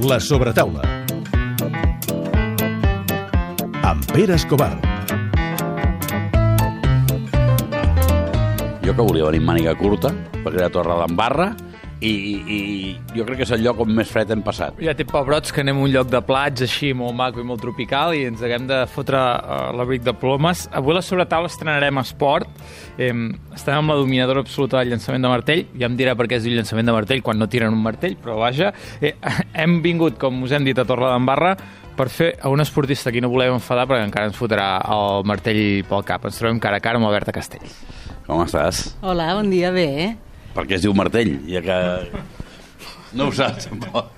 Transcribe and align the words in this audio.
La 0.00 0.20
sobretaula. 0.20 0.82
Amb 3.82 4.04
Pere 4.12 4.36
Escobar. 4.36 4.70
Jo 8.84 8.94
que 8.94 9.02
volia 9.02 9.26
venir 9.26 9.42
màniga 9.42 9.74
curta, 9.74 10.12
perquè 10.44 10.60
era 10.60 10.70
Torre 10.70 11.00
d'Embarra, 11.00 11.48
i, 12.00 12.10
i, 12.10 12.58
jo 13.16 13.24
crec 13.26 13.40
que 13.40 13.46
és 13.46 13.52
el 13.56 13.64
lloc 13.64 13.80
on 13.82 13.90
més 13.94 14.10
fred 14.10 14.30
hem 14.30 14.42
passat. 14.46 14.76
Ja 14.82 14.94
té 14.94 15.06
pebrots 15.08 15.50
que 15.54 15.62
anem 15.64 15.80
a 15.80 15.86
un 15.86 15.90
lloc 15.90 16.10
de 16.12 16.20
plats 16.24 16.62
així 16.62 16.92
molt 16.96 17.16
maco 17.18 17.42
i 17.42 17.46
molt 17.46 17.62
tropical 17.64 18.14
i 18.14 18.24
ens 18.28 18.42
haguem 18.44 18.68
de 18.68 18.84
fotre 18.92 19.18
uh, 19.18 19.72
l'abric 19.74 20.04
de 20.06 20.14
plomes. 20.14 20.66
Avui 20.78 20.94
a 20.94 20.98
la 21.00 21.02
sobretaula 21.04 21.50
estrenarem 21.50 21.98
esport. 22.02 22.46
Eh, 22.98 23.10
estem 23.56 23.80
amb 23.80 23.94
la 23.94 23.98
dominadora 23.98 24.44
absoluta 24.44 24.78
del 24.78 24.94
llançament 24.94 25.26
de 25.26 25.32
martell. 25.32 25.64
Ja 25.80 25.90
em 25.90 25.98
dirà 25.98 26.14
per 26.18 26.28
què 26.30 26.38
es 26.38 26.46
diu 26.46 26.54
llançament 26.54 26.86
de 26.86 26.94
martell 26.94 27.24
quan 27.26 27.40
no 27.40 27.50
tiren 27.50 27.74
un 27.74 27.82
martell, 27.82 28.14
però 28.22 28.38
vaja. 28.44 28.70
Eh, 29.02 29.16
hem 29.64 29.80
vingut, 29.82 30.20
com 30.22 30.44
us 30.46 30.54
hem 30.54 30.70
dit, 30.70 30.78
a 30.78 30.86
Torre 30.86 31.10
d'Embarra 31.10 31.56
per 31.98 32.06
fer 32.14 32.30
a 32.38 32.50
un 32.52 32.62
esportista 32.62 33.10
que 33.10 33.18
no 33.18 33.26
volem 33.32 33.56
enfadar 33.56 33.88
perquè 33.90 34.06
encara 34.06 34.30
ens 34.30 34.38
fotrà 34.38 34.68
el 34.94 35.26
martell 35.26 35.82
pel 35.90 36.06
cap. 36.06 36.30
Ens 36.30 36.38
trobem 36.38 36.62
cara 36.62 36.78
a 36.78 36.84
cara 36.84 37.02
amb 37.02 37.10
Alberta 37.10 37.34
Castells. 37.34 37.74
Com 38.28 38.44
estàs? 38.44 38.84
Hola, 39.02 39.32
bon 39.34 39.50
dia, 39.50 39.74
bé, 39.74 39.88
eh? 40.04 40.27
Per 40.58 40.64
què 40.66 40.74
es 40.78 40.82
diu 40.82 40.94
martell? 40.98 41.36
Ja 41.46 41.62
que... 41.62 41.76
No 43.18 43.28
ho 43.30 43.32
saps, 43.34 43.68
tampoc. 43.70 44.10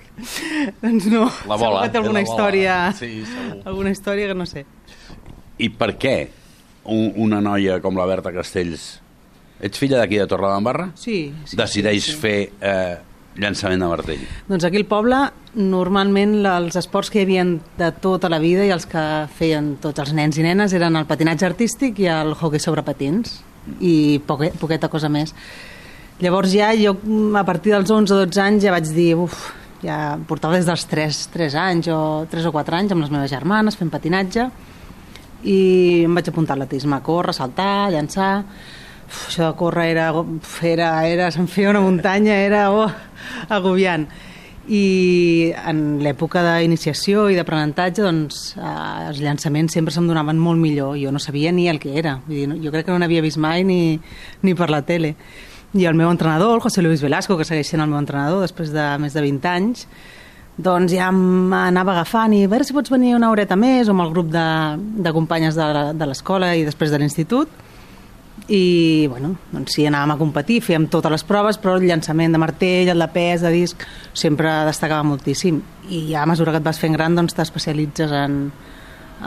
Doncs 0.81 1.07
no, 1.13 1.27
La 1.49 1.57
bola. 1.61 1.83
segur 1.83 1.85
que 1.85 1.93
té 1.93 1.99
alguna 2.01 2.23
història, 2.25 2.75
Sí, 2.97 3.11
segur. 3.29 3.61
alguna 3.69 3.93
història 3.95 4.27
que 4.31 4.35
no 4.37 4.47
sé. 4.49 4.65
I 5.61 5.69
per 5.77 5.93
què 6.01 6.15
un, 6.85 7.13
una 7.29 7.39
noia 7.45 7.79
com 7.85 7.97
la 8.01 8.09
Berta 8.09 8.33
Castells... 8.35 8.89
Ets 9.61 9.77
filla 9.77 9.99
d'aquí 10.01 10.17
de 10.17 10.25
Torredembarra? 10.25 10.87
Sí, 10.97 11.35
sí. 11.45 11.57
Decideix 11.61 12.07
sí, 12.07 12.13
sí. 12.15 12.19
fer 12.23 12.37
eh, 12.65 12.95
llançament 13.37 13.83
de 13.85 13.89
martell. 13.91 14.23
Doncs 14.49 14.65
aquí 14.65 14.81
al 14.81 14.87
poble, 14.89 15.19
normalment 15.61 16.39
els 16.49 16.79
esports 16.81 17.13
que 17.13 17.21
hi 17.21 17.27
havia 17.27 17.45
de 17.77 17.91
tota 18.01 18.31
la 18.33 18.39
vida 18.41 18.65
i 18.65 18.73
els 18.73 18.89
que 18.89 19.03
feien 19.37 19.75
tots 19.85 20.01
els 20.01 20.15
nens 20.17 20.39
i 20.41 20.47
nenes 20.49 20.73
eren 20.73 20.97
el 20.97 21.05
patinatge 21.05 21.45
artístic 21.51 22.01
i 22.01 22.09
el 22.09 22.33
hockey 22.33 22.59
sobre 22.65 22.81
patins 22.89 23.43
i 23.85 24.17
poque, 24.27 24.49
poqueta 24.57 24.89
cosa 24.89 25.13
més. 25.13 25.35
Llavors 26.21 26.53
ja 26.53 26.75
jo 26.77 26.93
a 27.39 27.45
partir 27.49 27.73
dels 27.73 27.89
11 27.89 28.13
o 28.13 28.19
12 28.27 28.41
anys 28.45 28.65
ja 28.67 28.75
vaig 28.75 28.91
dir, 28.93 29.15
uf, 29.17 29.55
ja 29.81 30.19
portava 30.29 30.59
des 30.59 30.67
dels 30.69 30.85
3, 30.91 31.21
3 31.33 31.57
anys 31.57 31.89
o 31.89 32.01
3 32.29 32.49
o 32.51 32.53
4 32.53 32.77
anys 32.77 32.93
amb 32.93 33.07
les 33.07 33.13
meves 33.15 33.33
germanes 33.33 33.79
fent 33.81 33.89
patinatge 33.89 34.51
i 35.49 36.05
em 36.05 36.19
vaig 36.19 36.29
apuntar 36.29 36.59
a 36.59 36.61
l'atletisme, 36.61 36.99
a 36.99 37.01
córrer, 37.01 37.33
saltar, 37.33 37.89
llançar. 37.95 38.45
Uf, 39.09 39.23
això 39.31 39.47
de 39.47 39.57
córrer 39.57 39.89
era, 39.95 40.11
era, 40.69 40.91
era 41.09 41.31
se'm 41.33 41.49
feia 41.49 41.73
una 41.73 41.81
muntanya, 41.81 42.37
era 42.45 42.67
oh, 42.69 42.91
agobiant. 43.49 44.05
I 44.69 45.55
en 45.57 46.03
l'època 46.05 46.45
d'iniciació 46.45 47.31
i 47.33 47.39
d'aprenentatge 47.39 48.05
doncs, 48.05 48.43
eh, 48.61 49.07
els 49.09 49.25
llançaments 49.25 49.73
sempre 49.73 49.97
se'm 49.97 50.07
donaven 50.07 50.39
molt 50.39 50.61
millor. 50.61 50.99
Jo 51.01 51.11
no 51.11 51.19
sabia 51.19 51.51
ni 51.57 51.71
el 51.73 51.81
que 51.81 51.97
era. 51.97 52.19
Vull 52.27 52.37
dir, 52.37 52.61
jo 52.61 52.75
crec 52.75 52.85
que 52.85 52.93
no 52.93 53.01
n'havia 53.01 53.25
vist 53.25 53.41
mai 53.41 53.65
ni, 53.65 53.97
ni 54.45 54.55
per 54.55 54.69
la 54.69 54.85
tele 54.85 55.17
i 55.75 55.87
el 55.87 55.95
meu 55.95 56.11
entrenador, 56.11 56.57
el 56.57 56.65
José 56.65 56.83
Luis 56.83 57.03
Velasco 57.03 57.37
que 57.39 57.47
segueix 57.47 57.69
sent 57.71 57.83
el 57.83 57.91
meu 57.91 58.01
entrenador 58.01 58.43
després 58.43 58.73
de 58.75 58.87
més 59.03 59.15
de 59.15 59.23
20 59.23 59.51
anys 59.51 59.87
doncs 60.61 60.93
ja 60.93 61.09
m'anava 61.15 61.95
agafant 61.95 62.35
i 62.37 62.43
a 62.45 62.51
veure 62.51 62.67
si 62.67 62.75
pots 62.77 62.91
venir 62.93 63.15
una 63.17 63.31
horeta 63.31 63.57
més 63.57 63.89
o 63.89 63.95
amb 63.95 64.05
el 64.05 64.11
grup 64.13 64.33
de, 64.35 64.47
de 65.07 65.13
companyes 65.15 65.57
de, 65.57 65.69
de 65.97 66.09
l'escola 66.11 66.53
i 66.59 66.67
després 66.67 66.91
de 66.93 67.01
l'institut 67.01 67.61
i 68.51 69.07
bueno, 69.07 69.37
doncs 69.53 69.77
sí, 69.77 69.85
anàvem 69.87 70.17
a 70.17 70.19
competir, 70.19 70.59
fèiem 70.65 70.89
totes 70.91 71.13
les 71.13 71.25
proves, 71.27 71.59
però 71.61 71.77
el 71.79 71.87
llançament 71.87 72.35
de 72.35 72.41
martell, 72.43 72.91
el 72.91 73.05
de 73.05 73.09
pes, 73.13 73.45
de 73.45 73.53
disc, 73.55 73.85
sempre 74.17 74.51
destacava 74.67 75.07
moltíssim. 75.07 75.61
I 75.87 76.01
ja 76.09 76.25
a 76.25 76.27
mesura 76.27 76.51
que 76.51 76.59
et 76.59 76.67
vas 76.67 76.81
fent 76.81 76.97
gran, 76.97 77.15
doncs 77.15 77.37
t'especialitzes 77.37 78.15
en, 78.17 78.41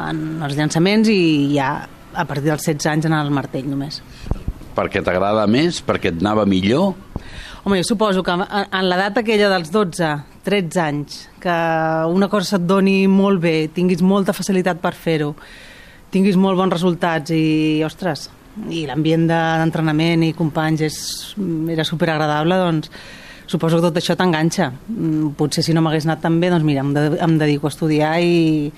en 0.07 0.23
els 0.43 0.57
llançaments 0.59 1.11
i 1.13 1.21
ja 1.53 1.69
a 2.13 2.25
partir 2.27 2.49
dels 2.49 2.67
16 2.67 2.89
anys 2.91 3.07
en 3.07 3.15
el 3.15 3.31
martell 3.31 3.69
només. 3.69 4.01
Perquè 4.73 5.03
t'agrada 5.05 5.45
més? 5.47 5.81
Perquè 5.85 6.09
et 6.13 6.21
anava 6.23 6.45
millor? 6.49 6.93
Home, 7.63 7.77
jo 7.79 7.85
suposo 7.87 8.23
que 8.25 8.33
en 8.33 8.87
l'edat 8.89 9.17
aquella 9.21 9.47
dels 9.53 9.69
12, 9.71 10.07
13 10.43 10.79
anys, 10.83 11.19
que 11.39 11.53
una 12.11 12.27
cosa 12.27 12.55
se't 12.57 12.65
doni 12.67 13.05
molt 13.07 13.39
bé, 13.43 13.69
tinguis 13.71 14.01
molta 14.03 14.33
facilitat 14.35 14.81
per 14.83 14.91
fer-ho, 14.99 15.29
tinguis 16.11 16.35
molt 16.35 16.59
bons 16.59 16.73
resultats 16.75 17.31
i, 17.31 17.79
ostres, 17.87 18.27
i 18.69 18.83
l'ambient 18.85 19.23
de- 19.29 19.37
d'entrenament 19.61 20.25
i 20.27 20.33
companys 20.37 20.81
és, 20.81 20.97
era 21.71 21.85
superagradable, 21.87 22.57
doncs 22.65 22.91
suposo 23.47 23.77
que 23.79 23.87
tot 23.87 23.97
això 24.01 24.15
t'enganxa. 24.17 24.71
Mm, 24.89 25.31
Potser 25.39 25.63
si 25.63 25.73
no 25.73 25.81
m'hagués 25.81 26.05
anat 26.05 26.21
tan 26.21 26.39
bé, 26.41 26.49
doncs 26.49 26.63
mira, 26.67 26.81
em, 26.83 26.91
de, 26.93 27.17
em 27.21 27.37
dedico 27.37 27.67
a 27.67 27.73
estudiar 27.73 28.17
i, 28.21 28.71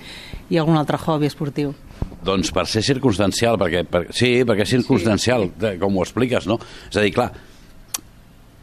i 0.50 0.58
algun 0.58 0.76
altre 0.78 0.96
hobby 0.96 1.26
esportiu. 1.26 1.74
Doncs 2.26 2.52
per 2.54 2.66
ser 2.70 2.82
circumstancial, 2.86 3.58
perquè, 3.60 3.84
per, 3.88 4.06
sí, 4.14 4.40
perquè 4.46 4.66
és 4.66 4.72
circumstancial, 4.78 5.50
sí. 5.52 5.76
com 5.82 5.96
ho 5.96 6.06
expliques, 6.06 6.48
no? 6.50 6.58
És 6.90 6.98
a 6.98 7.04
dir, 7.04 7.12
clar, 7.14 7.30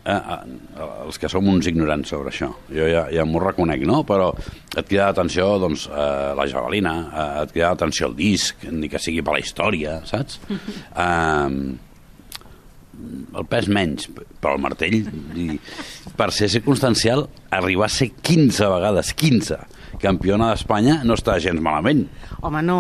eh, 0.05 0.11
eh, 0.11 0.89
els 1.05 1.19
que 1.19 1.29
som 1.31 1.47
uns 1.47 1.67
ignorants 1.69 2.11
sobre 2.13 2.33
això, 2.33 2.49
jo 2.73 2.89
ja, 2.89 3.05
ja 3.13 3.25
m'ho 3.27 3.41
reconec, 3.43 3.85
no? 3.87 4.01
Però 4.07 4.31
et 4.35 4.83
crida 4.89 5.09
l'atenció, 5.11 5.47
doncs, 5.63 5.87
eh, 5.87 6.33
la 6.37 6.47
javelina, 6.49 6.95
eh, 7.07 7.31
et 7.45 7.55
crida 7.55 7.73
l'atenció 7.73 8.11
el 8.11 8.19
disc, 8.19 8.67
ni 8.71 8.91
que 8.91 9.01
sigui 9.01 9.23
per 9.23 9.37
la 9.37 9.43
història, 9.43 9.97
saps? 10.09 10.39
eh, 11.05 11.89
el 13.33 13.47
pes 13.49 13.67
menys, 13.73 14.07
però 14.41 14.55
el 14.57 14.63
martell, 14.63 14.99
i, 15.39 15.47
per 16.17 16.29
ser 16.35 16.49
circumstancial, 16.51 17.25
arribar 17.53 17.87
a 17.89 17.93
ser 17.93 18.11
15 18.21 18.69
vegades, 18.75 19.13
15, 19.17 19.57
campiona 20.01 20.49
d'Espanya, 20.51 20.99
no 21.07 21.15
està 21.17 21.37
gens 21.43 21.61
malament. 21.63 22.05
Home, 22.43 22.61
no, 22.65 22.77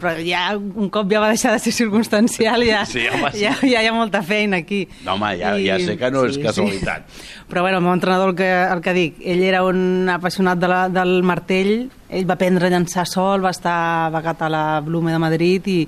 però 0.00 0.12
ja 0.22 0.44
un 0.56 0.90
cop 0.92 1.10
ja 1.10 1.20
va 1.22 1.30
deixar 1.32 1.52
de 1.56 1.58
ser 1.62 1.72
circumstancial, 1.74 2.62
ja, 2.66 2.84
Sí, 2.86 3.06
home, 3.10 3.32
sí. 3.34 3.42
ja, 3.44 3.56
ja 3.62 3.82
hi 3.82 3.88
ha 3.90 3.94
molta 3.96 4.22
feina 4.22 4.60
aquí. 4.62 4.84
No, 5.04 5.14
home, 5.16 5.32
ja, 5.40 5.56
ja 5.58 5.78
sé 5.82 5.96
que 5.98 6.10
no 6.14 6.24
és 6.28 6.38
casualitat. 6.38 7.08
Però 7.50 7.64
bueno, 7.66 7.78
el 7.80 7.84
meu 7.84 7.94
entrenador, 7.96 8.30
el 8.30 8.36
que, 8.38 8.50
el 8.70 8.80
que 8.84 8.94
dic, 8.94 9.20
ell 9.26 9.42
era 9.42 9.64
un 9.66 10.08
apassionat 10.12 10.58
de 10.62 10.70
la, 10.70 10.80
del 10.88 11.22
martell, 11.26 11.90
ell 12.08 12.28
va 12.28 12.36
aprendre 12.38 12.68
a 12.68 12.74
llançar 12.76 13.06
sol, 13.10 13.42
va 13.44 13.50
estar 13.50 14.10
becat 14.14 14.46
a 14.46 14.50
la 14.52 14.64
Blume 14.86 15.10
de 15.10 15.18
Madrid 15.22 15.66
i, 15.70 15.80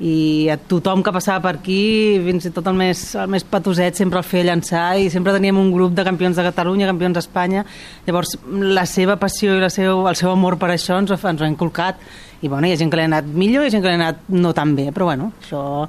i 0.00 0.46
a 0.52 0.56
tothom 0.70 1.02
que 1.02 1.10
passava 1.10 1.40
per 1.42 1.56
aquí, 1.56 2.18
fins 2.22 2.46
i 2.46 2.52
tot 2.54 2.66
el 2.70 2.76
més, 2.78 3.00
el 3.18 3.26
més 3.32 3.42
patoset, 3.42 3.96
sempre 3.98 4.20
el 4.20 4.26
feia 4.26 4.44
llançar 4.46 4.92
i 5.02 5.08
sempre 5.10 5.32
teníem 5.34 5.58
un 5.58 5.72
grup 5.74 5.96
de 5.96 6.04
campions 6.06 6.36
de 6.38 6.44
Catalunya, 6.46 6.86
campions 6.86 7.16
d'Espanya. 7.18 7.64
Llavors, 8.06 8.36
la 8.46 8.86
seva 8.86 9.16
passió 9.18 9.56
i 9.56 9.60
la 9.64 9.70
seu, 9.74 10.06
el 10.06 10.14
seu 10.20 10.30
amor 10.30 10.56
per 10.58 10.70
això 10.70 11.00
ens, 11.02 11.10
ho- 11.10 11.18
ens 11.28 11.40
ho 11.42 11.44
ha 11.44 11.50
inculcat. 11.50 11.98
I 12.42 12.48
bueno, 12.48 12.68
hi 12.68 12.72
ha 12.72 12.78
gent 12.78 12.90
que 12.92 12.96
li 13.00 13.02
ha 13.02 13.10
anat 13.10 13.26
millor 13.26 13.66
i 13.66 13.70
gent 13.74 13.82
que 13.82 13.90
li 13.90 13.98
ha 13.98 14.04
anat 14.04 14.22
no 14.30 14.54
tan 14.54 14.76
bé, 14.78 14.90
però 14.94 15.10
bueno, 15.10 15.32
això 15.42 15.88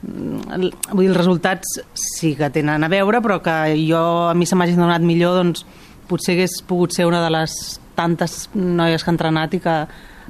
Mm, 0.00 0.70
vull 0.94 1.02
dir, 1.04 1.10
els 1.10 1.18
resultats 1.18 1.74
sí 1.92 2.30
que 2.34 2.48
tenen 2.48 2.84
a 2.84 2.88
veure, 2.88 3.18
però 3.20 3.34
que 3.44 3.56
jo 3.84 4.30
a 4.30 4.32
mi 4.32 4.46
se 4.48 4.56
m'hagi 4.56 4.72
donat 4.72 5.02
millor, 5.04 5.34
doncs 5.36 5.66
potser 6.08 6.38
hagués 6.38 6.54
pogut 6.66 6.94
ser 6.96 7.04
una 7.04 7.20
de 7.20 7.28
les 7.34 7.52
tantes 7.98 8.48
noies 8.54 9.04
que 9.04 9.10
han 9.10 9.18
entrenat 9.18 9.58
i 9.58 9.60
que 9.60 9.74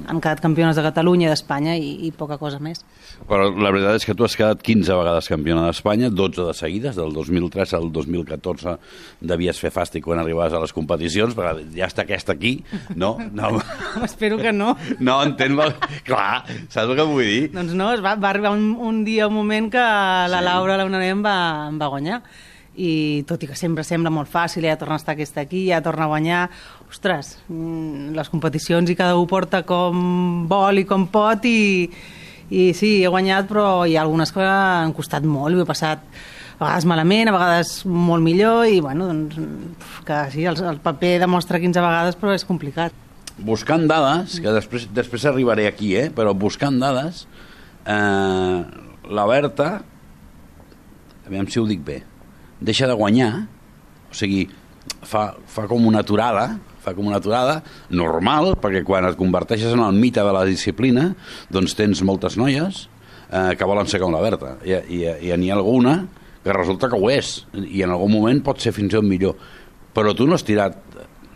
han 0.07 0.21
quedat 0.21 0.41
campiones 0.43 0.75
de 0.77 0.83
Catalunya 0.85 1.27
i 1.27 1.31
d'Espanya 1.31 1.75
i, 1.77 1.91
i 2.07 2.11
poca 2.15 2.37
cosa 2.41 2.59
més. 2.63 2.81
Però 3.29 3.49
la 3.51 3.71
veritat 3.73 3.99
és 3.99 4.05
que 4.07 4.15
tu 4.17 4.25
has 4.25 4.35
quedat 4.39 4.61
15 4.65 4.97
vegades 4.97 5.29
campiona 5.31 5.65
d'Espanya, 5.67 6.09
12 6.09 6.47
de 6.49 6.55
seguides, 6.57 6.95
del 6.99 7.13
2003 7.13 7.73
al 7.77 7.89
2014 7.93 8.75
devies 9.21 9.59
fer 9.61 9.71
fàstic 9.73 10.05
quan 10.05 10.21
arribaves 10.21 10.53
a 10.57 10.61
les 10.63 10.73
competicions, 10.73 11.35
perquè 11.37 11.67
ja 11.77 11.89
està 11.89 12.05
aquesta 12.07 12.35
aquí, 12.37 12.57
no? 12.95 13.17
No, 13.41 13.55
Espero 14.03 14.37
que 14.37 14.51
no. 14.53 14.75
no 14.99 15.21
entén... 15.23 15.57
Clar, 16.05 16.43
saps 16.69 16.89
el 16.89 16.95
que 16.97 17.05
vull 17.07 17.25
dir? 17.25 17.41
Doncs 17.53 17.73
no, 17.77 17.91
es 17.95 18.03
va, 18.03 18.15
va 18.19 18.29
arribar 18.29 18.51
un, 18.53 18.71
un 18.77 19.03
dia, 19.07 19.27
un 19.31 19.35
moment 19.37 19.71
que 19.71 19.81
la 19.81 20.39
Sí. 20.41 20.45
Laura, 20.45 20.77
la 20.77 20.85
Una 20.85 21.01
em 21.05 21.21
va, 21.25 21.35
em 21.69 21.77
va 21.81 21.89
guanyar 21.91 22.21
i 22.81 23.23
tot 23.27 23.41
i 23.43 23.49
que 23.49 23.55
sempre 23.59 23.83
sembla 23.83 24.11
molt 24.13 24.29
fàcil, 24.31 24.63
ja 24.63 24.77
torna 24.79 24.95
a 24.95 25.01
estar 25.01 25.15
aquesta 25.15 25.43
aquí, 25.43 25.65
ja 25.67 25.81
torna 25.83 26.05
a 26.05 26.11
guanyar, 26.11 26.45
ostres, 26.91 27.37
mm, 27.47 28.11
les 28.17 28.29
competicions 28.29 28.89
i 28.91 28.97
cada 28.99 29.15
un 29.15 29.27
porta 29.29 29.63
com 29.67 30.45
vol 30.51 30.81
i 30.81 30.85
com 30.87 31.07
pot 31.11 31.45
i, 31.47 31.87
i 32.51 32.71
sí, 32.75 32.99
he 33.01 33.09
guanyat, 33.11 33.47
però 33.49 33.85
hi 33.87 33.95
ha 33.95 34.03
algunes 34.03 34.33
que 34.35 34.43
han 34.43 34.93
costat 34.97 35.23
molt, 35.23 35.55
he 35.55 35.67
passat 35.67 36.03
a 36.03 36.65
vegades 36.65 36.85
malament, 36.85 37.31
a 37.31 37.35
vegades 37.35 37.71
molt 37.87 38.21
millor 38.21 38.67
i 38.69 38.81
bueno, 38.83 39.07
doncs, 39.09 39.39
que 40.05 40.17
sí, 40.33 40.45
el, 40.45 40.59
el 40.73 40.81
paper 40.83 41.15
demostra 41.23 41.61
15 41.63 41.81
vegades 41.81 42.19
però 42.19 42.35
és 42.35 42.45
complicat. 42.45 42.97
Buscant 43.41 43.87
dades, 43.89 44.37
que 44.43 44.51
després, 44.53 44.89
després 44.93 45.25
arribaré 45.25 45.65
aquí, 45.69 45.95
eh? 45.97 46.09
però 46.13 46.35
buscant 46.37 46.77
dades, 46.81 47.23
eh, 47.89 48.57
la 49.09 49.25
Berta, 49.31 49.69
aviam 51.25 51.47
si 51.49 51.61
ho 51.61 51.65
dic 51.65 51.81
bé, 51.87 52.01
deixa 52.59 52.89
de 52.91 52.99
guanyar, 52.99 53.31
o 54.11 54.17
sigui, 54.19 54.43
fa, 55.01 55.31
fa 55.49 55.65
com 55.71 55.87
una 55.87 56.03
aturada, 56.03 56.59
fa 56.81 56.95
com 56.97 57.07
una 57.09 57.19
aturada 57.21 57.59
normal, 57.89 58.55
perquè 58.61 58.83
quan 58.87 59.07
et 59.09 59.19
converteixes 59.19 59.75
en 59.75 59.83
el 59.85 59.97
mite 59.97 60.23
de 60.25 60.33
la 60.35 60.45
disciplina, 60.47 61.11
doncs 61.53 61.77
tens 61.77 62.03
moltes 62.07 62.37
noies 62.41 62.87
eh, 63.29 63.53
que 63.57 63.69
volen 63.69 63.89
ser 63.89 64.01
com 64.01 64.13
la 64.13 64.23
Berta, 64.23 64.57
i, 64.65 64.75
i, 64.97 65.03
i 65.29 65.37
n'hi 65.37 65.51
ha 65.51 65.59
alguna 65.59 65.99
que 66.41 66.53
resulta 66.57 66.89
que 66.89 66.97
ho 66.97 67.09
és, 67.13 67.43
i 67.53 67.83
en 67.85 67.93
algun 67.93 68.11
moment 68.15 68.41
pot 68.45 68.61
ser 68.61 68.73
fins 68.73 68.91
i 68.91 68.97
tot 68.97 69.05
millor. 69.05 69.37
Però 69.93 70.15
tu 70.17 70.25
no 70.25 70.37
has 70.37 70.45
tirat 70.47 70.79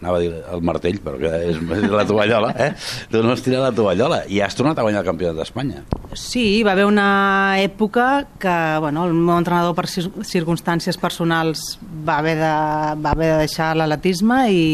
anava 0.06 0.20
a 0.20 0.24
dir 0.24 0.32
el 0.54 0.62
martell, 0.66 1.00
però 1.04 1.18
que 1.20 1.32
és, 1.50 1.58
és 1.58 1.86
la 2.00 2.06
tovallola, 2.08 2.52
eh? 2.62 2.72
No 3.16 3.34
has 3.34 3.44
tirat 3.46 3.64
la 3.64 3.74
tovallola 3.76 4.22
i 4.30 4.40
has 4.46 4.56
tornat 4.58 4.78
a 4.78 4.86
guanyar 4.86 5.02
el 5.02 5.10
campionat 5.10 5.40
d'Espanya. 5.40 5.82
Sí, 6.14 6.62
va 6.64 6.76
haver 6.76 6.86
una 6.88 7.58
època 7.64 8.26
que 8.40 8.56
bueno, 8.84 9.08
el 9.10 9.16
meu 9.18 9.36
entrenador 9.40 9.76
per 9.78 9.88
cir- 9.92 10.12
circumstàncies 10.24 11.00
personals 11.02 11.64
va 12.06 12.20
haver 12.22 12.38
de, 12.40 12.56
va 13.02 13.16
haver 13.16 13.34
de 13.34 13.40
deixar 13.46 13.74
l'atletisme 13.76 14.44
i, 14.54 14.66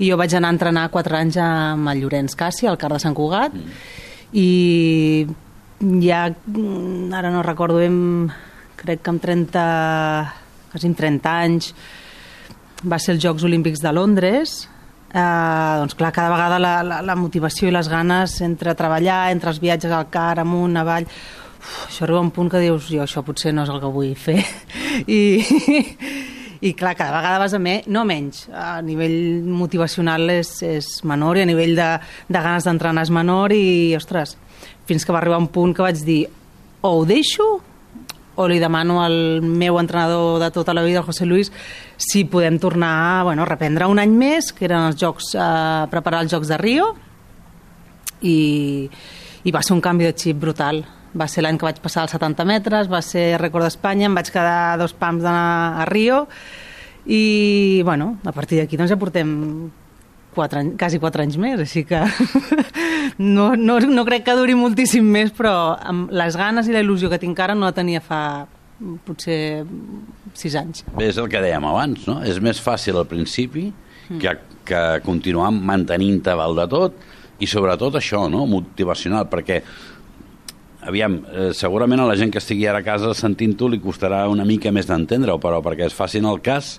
i 0.00 0.10
jo 0.10 0.18
vaig 0.20 0.34
anar 0.34 0.50
a 0.52 0.56
entrenar 0.56 0.88
4 0.94 1.20
anys 1.20 1.40
amb 1.44 1.92
el 1.92 2.00
Llorenç 2.02 2.36
Cassi, 2.38 2.66
al 2.70 2.80
car 2.80 2.92
de 2.94 3.02
Sant 3.02 3.16
Cugat, 3.16 3.54
mm. 3.54 3.82
i 4.40 4.48
ja, 6.00 6.24
ara 7.18 7.34
no 7.34 7.44
recordo 7.44 7.82
ben, 7.82 8.30
crec 8.80 9.04
que 9.04 9.12
amb 9.12 9.22
30, 9.22 9.66
quasi 10.72 10.90
amb 10.90 10.98
30 10.98 11.36
anys, 11.44 11.74
va 12.84 12.98
ser 13.00 13.14
els 13.16 13.22
Jocs 13.24 13.44
Olímpics 13.46 13.82
de 13.82 13.92
Londres, 13.92 14.56
eh, 15.14 15.74
doncs 15.80 15.96
clar, 15.98 16.12
cada 16.12 16.32
vegada 16.32 16.58
la, 16.58 16.74
la, 16.86 17.00
la 17.02 17.16
motivació 17.16 17.68
i 17.68 17.74
les 17.74 17.88
ganes 17.88 18.36
entre 18.44 18.76
treballar, 18.78 19.30
entre 19.32 19.52
els 19.52 19.60
viatges 19.62 19.94
al 19.94 20.10
car, 20.12 20.38
amunt, 20.42 20.76
avall, 20.80 21.08
uf, 21.08 21.74
això 21.88 22.04
arriba 22.06 22.22
un 22.24 22.32
punt 22.34 22.52
que 22.52 22.62
dius, 22.62 22.90
jo 22.90 23.02
això 23.04 23.24
potser 23.26 23.54
no 23.54 23.64
és 23.64 23.72
el 23.72 23.82
que 23.82 23.92
vull 23.94 24.14
fer. 24.18 24.40
I, 25.18 25.20
i 26.64 26.72
clar, 26.76 26.94
cada 26.98 27.18
vegada 27.18 27.42
vas 27.44 27.56
a 27.56 27.60
més, 27.62 27.88
no 27.92 28.06
menys, 28.08 28.46
a 28.52 28.80
nivell 28.84 29.44
motivacional 29.48 30.28
és, 30.36 30.56
és 30.64 30.88
menor 31.08 31.38
i 31.38 31.44
a 31.44 31.50
nivell 31.50 31.76
de, 31.78 31.90
de 32.28 32.40
ganes 32.40 32.66
d'entrenar 32.68 33.04
és 33.06 33.12
menor 33.14 33.54
i, 33.56 33.66
ostres, 33.98 34.36
fins 34.88 35.04
que 35.04 35.14
va 35.14 35.22
arribar 35.22 35.42
un 35.42 35.52
punt 35.52 35.74
que 35.76 35.84
vaig 35.84 36.00
dir 36.04 36.24
o 36.84 36.98
ho 36.98 37.06
deixo 37.08 37.46
o 38.36 38.46
li 38.48 38.58
demano 38.58 39.00
al 39.04 39.42
meu 39.42 39.78
entrenador 39.78 40.40
de 40.42 40.50
tota 40.50 40.74
la 40.74 40.82
vida, 40.82 41.00
el 41.00 41.06
José 41.06 41.26
Luis, 41.26 41.52
si 41.96 42.24
podem 42.24 42.58
tornar 42.58 43.24
bueno, 43.24 43.44
reprendre 43.44 43.86
un 43.86 44.00
any 44.02 44.10
més, 44.10 44.52
que 44.52 44.66
eren 44.66 44.90
els 44.90 44.98
jocs, 45.00 45.34
eh, 45.38 45.86
preparar 45.90 46.24
els 46.24 46.32
Jocs 46.32 46.50
de 46.50 46.58
Rio, 46.58 46.90
i, 48.22 48.90
i 49.44 49.54
va 49.54 49.62
ser 49.62 49.76
un 49.76 49.82
canvi 49.84 50.08
de 50.08 50.16
xip 50.16 50.40
brutal. 50.40 50.82
Va 51.14 51.28
ser 51.30 51.44
l'any 51.44 51.58
que 51.60 51.68
vaig 51.68 51.78
passar 51.82 52.08
els 52.08 52.14
70 52.16 52.46
metres, 52.48 52.90
va 52.90 53.00
ser 53.04 53.36
rècord 53.38 53.68
d'Espanya, 53.68 54.08
em 54.08 54.18
vaig 54.18 54.32
quedar 54.34 54.74
dos 54.80 54.96
pams 54.98 55.22
d'anar 55.22 55.84
a 55.84 55.86
Rio, 55.86 56.24
i 57.06 57.82
bueno, 57.84 58.16
a 58.24 58.32
partir 58.32 58.58
d'aquí 58.58 58.78
doncs 58.80 58.90
ja 58.90 58.98
portem 58.98 59.70
quatre 60.34 60.64
quasi 60.80 60.98
quatre 60.98 61.22
anys 61.22 61.36
més, 61.38 61.60
així 61.62 61.84
que 61.86 62.00
no, 63.18 63.52
no, 63.56 63.78
no 63.80 64.04
crec 64.06 64.26
que 64.26 64.36
duri 64.38 64.56
moltíssim 64.58 65.06
més, 65.06 65.32
però 65.34 65.54
amb 65.80 66.12
les 66.14 66.36
ganes 66.40 66.68
i 66.68 66.74
la 66.74 66.82
il·lusió 66.84 67.10
que 67.12 67.20
tinc 67.22 67.40
ara 67.40 67.56
no 67.56 67.68
la 67.68 67.76
tenia 67.76 68.02
fa 68.04 68.20
potser 69.06 69.64
sis 70.34 70.54
anys. 70.58 70.84
Bé, 70.96 71.08
és 71.12 71.18
el 71.20 71.30
que 71.30 71.42
dèiem 71.42 71.64
abans, 71.68 72.06
no? 72.10 72.20
És 72.26 72.40
més 72.42 72.60
fàcil 72.60 72.98
al 72.98 73.08
principi 73.10 73.68
que, 74.20 74.36
que 74.66 74.84
continuar 75.06 75.52
mantenint-te 75.54 76.34
val 76.36 76.56
de 76.58 76.68
tot 76.70 77.02
i 77.42 77.48
sobretot 77.50 77.98
això, 77.98 78.24
no? 78.30 78.44
Motivacional, 78.50 79.28
perquè 79.30 79.60
aviam, 80.84 81.20
eh, 81.32 81.52
segurament 81.56 82.02
a 82.02 82.08
la 82.10 82.16
gent 82.18 82.32
que 82.32 82.42
estigui 82.42 82.66
ara 82.68 82.82
a 82.82 82.86
casa 82.86 83.14
sentint-ho 83.16 83.70
li 83.70 83.80
costarà 83.80 84.24
una 84.30 84.44
mica 84.44 84.72
més 84.74 84.88
d'entendre-ho, 84.90 85.40
però 85.40 85.62
perquè 85.64 85.88
es 85.88 85.96
facin 85.96 86.28
el 86.28 86.42
cas 86.44 86.78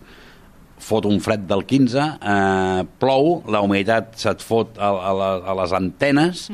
fot 0.81 1.05
un 1.07 1.21
fred 1.23 1.45
del 1.49 1.63
15, 1.65 2.07
eh, 2.19 2.81
plou, 3.01 3.39
la 3.51 3.61
humitat 3.65 4.15
se't 4.19 4.43
fot 4.45 4.79
a, 4.79 4.91
a, 4.91 5.13
la, 5.15 5.29
a 5.45 5.55
les 5.61 5.75
antenes 5.77 6.49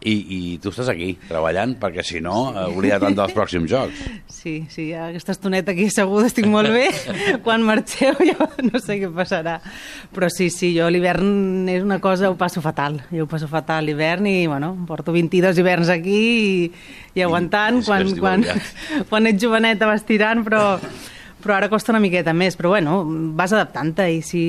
i, 0.00 0.14
i 0.14 0.38
tu 0.62 0.70
estàs 0.72 0.88
aquí 0.88 1.10
treballant 1.28 1.74
perquè 1.80 2.02
si 2.06 2.22
no, 2.24 2.50
sí. 2.54 2.64
oblida't 2.72 3.16
dels 3.16 3.34
pròxims 3.36 3.68
jocs. 3.70 4.00
Sí, 4.32 4.54
sí, 4.72 4.86
aquesta 4.96 5.34
estoneta 5.34 5.74
aquí 5.74 5.90
segur 5.92 6.22
estic 6.24 6.46
molt 6.48 6.72
bé. 6.72 6.86
Quan 7.44 7.64
marxeu 7.66 8.16
jo 8.24 8.48
no 8.64 8.80
sé 8.80 8.96
què 9.02 9.10
passarà. 9.12 9.58
Però 10.14 10.30
sí, 10.32 10.48
sí, 10.54 10.72
jo 10.76 10.88
l'hivern 10.88 11.68
és 11.68 11.84
una 11.84 12.00
cosa, 12.00 12.30
ho 12.32 12.38
passo 12.40 12.64
fatal. 12.64 12.96
Jo 13.12 13.26
ho 13.26 13.30
passo 13.30 13.50
fatal 13.50 13.84
l'hivern 13.88 14.30
i, 14.30 14.46
bueno, 14.48 14.72
porto 14.88 15.12
22 15.12 15.60
hiverns 15.60 15.92
aquí 15.92 16.22
i, 16.40 16.72
i 17.18 17.26
aguantant. 17.26 17.82
Que 17.84 17.90
quan, 17.92 18.14
quan, 18.16 18.46
aviat. 18.48 19.06
quan 19.12 19.28
ets 19.28 19.44
joveneta 19.44 19.90
vas 19.90 20.06
tirant, 20.08 20.44
però 20.48 20.64
però 21.42 21.56
ara 21.56 21.68
costa 21.72 21.92
una 21.94 22.00
miqueta 22.02 22.32
més, 22.36 22.56
però 22.58 22.70
bueno, 22.74 23.00
vas 23.36 23.52
adaptant-te 23.56 24.06
i 24.12 24.20
si 24.26 24.42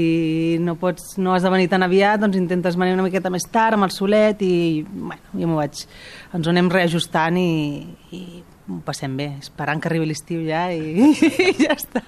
no 0.62 0.76
pots, 0.80 1.16
no 1.22 1.34
has 1.36 1.44
de 1.46 1.52
venir 1.54 1.70
tan 1.72 1.84
aviat, 1.86 2.20
doncs 2.22 2.38
intentes 2.40 2.78
venir 2.80 2.94
una 2.98 3.06
miqueta 3.08 3.32
més 3.34 3.48
tard 3.52 3.78
amb 3.78 3.88
el 3.88 3.94
solet 3.96 4.42
i, 4.46 4.54
bueno, 4.88 5.22
jo 5.34 5.50
m'ho 5.50 5.60
vaig, 5.62 5.84
ens 6.36 6.48
ho 6.48 6.54
anem 6.54 6.70
reajustant 6.72 7.40
i, 7.42 7.52
i 8.16 8.24
ho 8.72 8.82
passem 8.88 9.16
bé, 9.20 9.32
esperant 9.42 9.82
que 9.82 9.90
arribi 9.92 10.10
l'estiu 10.12 10.44
ja 10.48 10.68
i, 10.74 11.12
i 11.50 11.56
ja 11.64 11.78
està. 11.78 12.04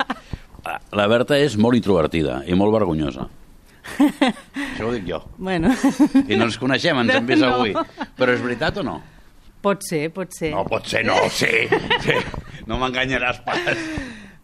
La 0.95 1.07
Berta 1.11 1.35
és 1.35 1.57
molt 1.59 1.75
introvertida 1.75 2.41
i 2.47 2.55
molt 2.55 2.71
vergonyosa. 2.75 3.25
Això 3.99 4.85
ho 4.87 4.93
dic 4.93 5.03
jo. 5.09 5.17
Bueno, 5.35 5.73
I 6.23 6.37
no 6.39 6.45
ens 6.47 6.55
coneixem, 6.61 7.01
ens 7.03 7.17
hem 7.17 7.25
vist 7.27 7.43
No. 7.43 7.49
avui. 7.57 7.73
Però 8.15 8.31
és 8.31 8.39
veritat 8.43 8.79
o 8.79 8.85
no? 8.87 9.01
pot 9.63 9.79
ser, 9.87 10.09
pot 10.11 10.27
ser. 10.35 10.49
No, 10.51 10.65
pot 10.67 10.83
ser, 10.91 11.05
no, 11.07 11.15
sí. 11.31 11.47
sí. 12.03 12.15
No 12.67 12.75
m'enganyaràs 12.81 13.37
pas. 13.45 13.79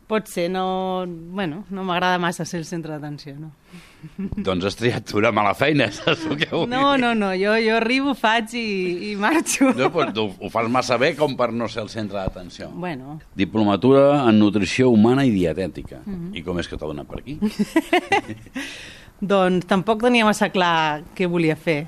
Pot 0.10 0.26
ser, 0.26 0.48
no... 0.50 1.06
Bueno, 1.08 1.66
no 1.70 1.84
m'agrada 1.86 2.18
massa 2.18 2.42
ser 2.50 2.58
el 2.64 2.66
centre 2.66 2.96
d'atenció, 2.96 3.36
no. 3.38 3.52
Doncs 4.48 4.66
has 4.66 4.78
triat 4.80 5.12
una 5.14 5.30
mala 5.36 5.52
feina, 5.54 5.92
saps 5.94 6.24
el 6.26 6.38
que 6.40 6.48
vull 6.50 6.66
No, 6.72 6.80
dir? 6.96 7.02
no, 7.04 7.12
no, 7.14 7.30
jo, 7.38 7.54
jo 7.62 7.76
arribo, 7.78 8.16
faig 8.18 8.56
i, 8.58 8.64
i 9.12 9.16
marxo. 9.22 9.70
No, 9.78 9.92
però 9.94 10.08
tu 10.16 10.26
ho 10.34 10.50
fas 10.50 10.66
massa 10.74 10.98
bé 10.98 11.12
com 11.20 11.36
per 11.38 11.52
no 11.54 11.68
ser 11.70 11.84
el 11.86 11.92
centre 11.94 12.18
d'atenció. 12.18 12.72
Bueno, 12.74 13.20
Diplomatura 13.38 14.24
en 14.32 14.40
nutrició 14.42 14.90
humana 14.90 15.28
i 15.28 15.30
dietètica. 15.36 16.02
Mhm. 16.06 16.34
I 16.34 16.44
com 16.48 16.58
és 16.58 16.68
que 16.72 16.76
t'ha 16.82 16.90
donat 16.90 17.06
per 17.08 17.22
aquí? 17.22 17.38
Doncs 19.22 19.66
tampoc 19.68 20.02
tenia 20.06 20.26
massa 20.26 20.48
clar 20.50 21.02
què 21.18 21.28
volia 21.30 21.56
fer. 21.60 21.84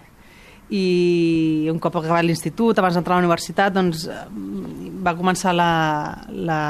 I 0.71 1.67
un 1.71 1.79
cop 1.83 1.97
acabat 1.99 2.23
l'institut, 2.23 2.77
abans 2.79 2.95
d'entrar 2.95 3.17
a 3.17 3.19
la 3.19 3.25
universitat, 3.25 3.73
doncs 3.75 4.05
va 5.03 5.15
començar 5.17 5.51
la, 5.55 5.71
la 6.31 6.61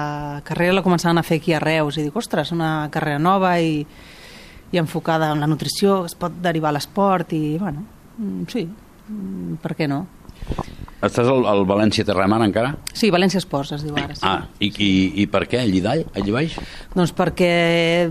carrera, 0.48 0.80
la 0.80 0.86
començaven 0.86 1.22
a 1.22 1.26
fer 1.26 1.38
aquí 1.42 1.54
a 1.54 1.60
Reus, 1.62 2.00
i 2.00 2.08
dic, 2.08 2.16
ostres, 2.18 2.54
una 2.56 2.88
carrera 2.94 3.20
nova 3.22 3.54
i, 3.62 3.84
i 4.72 4.82
enfocada 4.82 5.30
en 5.36 5.44
la 5.44 5.50
nutrició, 5.52 6.02
es 6.10 6.18
pot 6.18 6.40
derivar 6.42 6.72
a 6.72 6.78
l'esport, 6.80 7.36
i 7.38 7.60
bueno, 7.62 7.86
mm, 8.18 8.50
sí, 8.50 8.66
mm, 8.66 9.62
per 9.62 9.76
què 9.78 9.90
no? 9.92 10.06
Estàs 11.02 11.30
al, 11.30 11.46
al 11.50 11.64
València 11.70 12.06
Terramar 12.06 12.42
encara? 12.46 12.76
Sí, 12.94 13.10
València 13.14 13.42
Esports 13.42 13.74
es 13.78 13.86
diu 13.86 13.96
ara. 13.98 14.14
Sí. 14.18 14.26
Ah, 14.26 14.46
i, 14.62 14.70
i, 14.70 14.92
i 15.24 15.28
per 15.30 15.48
què? 15.50 15.62
Allí 15.62 15.82
dalt? 15.82 16.10
Allí 16.18 16.34
baix? 16.34 16.58
Doncs 16.94 17.14
perquè 17.18 18.10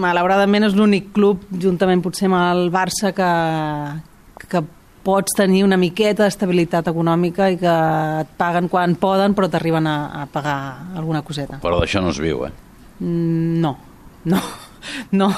malauradament 0.00 0.68
és 0.68 0.76
l'únic 0.76 1.10
club, 1.16 1.46
juntament 1.62 2.02
potser 2.04 2.28
amb 2.28 2.38
el 2.40 2.68
Barça, 2.74 3.14
que, 3.16 3.30
que 4.46 4.62
pots 5.04 5.36
tenir 5.36 5.62
una 5.64 5.78
miqueta 5.80 6.26
d'estabilitat 6.26 6.90
econòmica 6.92 7.50
i 7.52 7.58
que 7.60 7.76
et 8.20 8.32
paguen 8.40 8.68
quan 8.68 8.96
poden 9.00 9.34
però 9.36 9.48
t'arriben 9.48 9.86
a, 9.88 9.98
a 10.22 10.26
pagar 10.30 10.58
alguna 10.96 11.22
coseta. 11.22 11.60
Però 11.62 11.80
d'això 11.80 12.02
no 12.04 12.12
es 12.12 12.20
viu, 12.20 12.44
eh? 12.48 12.52
Mm, 13.00 13.60
No, 13.60 13.76
no, 14.24 14.40
no. 15.20 15.30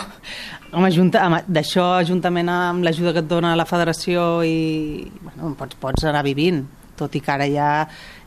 Home, 0.73 0.89
junta, 0.91 1.27
home, 1.27 1.43
d'això, 1.47 2.03
juntament 2.09 2.49
amb 2.49 2.85
l'ajuda 2.87 3.13
que 3.13 3.21
et 3.21 3.29
dona 3.29 3.57
la 3.57 3.67
federació 3.69 4.43
i 4.47 5.11
bueno, 5.21 5.53
pots, 5.59 5.77
pots 5.77 6.07
anar 6.09 6.25
vivint, 6.25 6.63
tot 6.97 7.15
i 7.15 7.21
que 7.21 7.33
ara 7.33 7.49
ja 7.51 7.69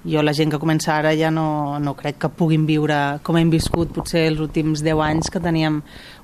jo 0.05 0.21
la 0.21 0.33
gent 0.37 0.51
que 0.53 0.59
comença 0.61 0.93
ara 0.93 1.15
ja 1.17 1.31
no, 1.33 1.79
no 1.81 1.95
crec 1.97 2.19
que 2.21 2.29
puguin 2.29 2.67
viure 2.69 3.17
com 3.25 3.39
hem 3.39 3.49
viscut 3.49 3.89
potser 3.93 4.27
els 4.29 4.41
últims 4.43 4.83
10 4.85 5.01
anys 5.01 5.31
que 5.33 5.41
teníem 5.41 5.79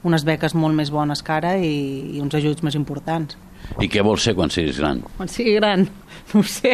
unes 0.05 0.25
beques 0.27 0.53
molt 0.53 0.77
més 0.77 0.91
bones 0.93 1.23
que 1.25 1.33
ara 1.33 1.55
i, 1.57 1.71
i 2.13 2.21
uns 2.21 2.35
ajuts 2.37 2.61
més 2.61 2.77
importants. 2.77 3.37
I 3.79 3.87
què 3.89 4.03
vols 4.03 4.25
ser 4.27 4.33
quan 4.35 4.51
siguis 4.51 4.79
gran? 4.81 4.99
Quan 5.17 5.29
sigui 5.31 5.55
gran, 5.59 5.87
no 6.33 6.41
ho 6.41 6.43
sé. 6.43 6.73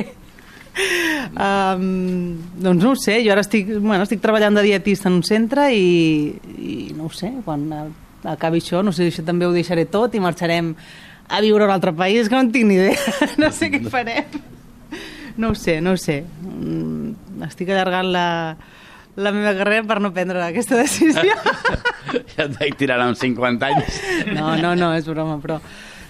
Um, 1.38 2.38
doncs 2.62 2.84
no 2.84 2.92
ho 2.94 2.98
sé, 3.00 3.20
jo 3.26 3.32
ara 3.34 3.42
estic, 3.42 3.70
bueno, 3.80 4.04
estic 4.06 4.22
treballant 4.24 4.58
de 4.58 4.64
dietista 4.66 5.10
en 5.10 5.18
un 5.20 5.24
centre 5.26 5.68
i, 5.74 6.34
i 6.58 6.76
no 6.98 7.08
ho 7.10 7.14
sé, 7.14 7.32
quan 7.46 7.66
acabi 8.28 8.62
això, 8.62 8.84
no 8.86 8.94
sé 8.94 9.08
si 9.08 9.16
això 9.16 9.26
també 9.28 9.48
ho 9.48 9.54
deixaré 9.56 9.86
tot 9.90 10.14
i 10.18 10.22
marxarem 10.24 10.74
a 11.28 11.42
viure 11.44 11.66
a 11.66 11.68
un 11.68 11.74
altre 11.74 11.94
país, 11.98 12.30
que 12.30 12.36
no 12.38 12.44
en 12.46 12.52
tinc 12.54 12.70
ni 12.70 12.78
idea, 12.80 13.18
no 13.42 13.50
sé 13.52 13.72
què 13.74 13.82
farem. 13.90 14.38
No 15.38 15.52
ho 15.54 15.58
sé, 15.58 15.80
no 15.86 15.94
ho 15.94 15.98
sé. 16.02 16.22
Mm, 16.42 17.44
Estic 17.46 17.70
allargant 17.70 18.08
la, 18.10 18.28
la 19.22 19.32
meva 19.36 19.52
carrera 19.60 19.84
per 19.86 20.00
no 20.02 20.10
prendre 20.16 20.42
aquesta 20.42 20.78
decisió. 20.84 21.36
ja 22.34 22.48
et 22.48 22.56
vaig 22.58 22.78
tirant 22.80 23.04
amb 23.10 23.20
50 23.20 23.68
anys. 23.70 24.00
No, 24.34 24.56
no, 24.58 24.72
no, 24.80 24.94
és 24.98 25.06
broma, 25.10 25.38
però 25.44 25.60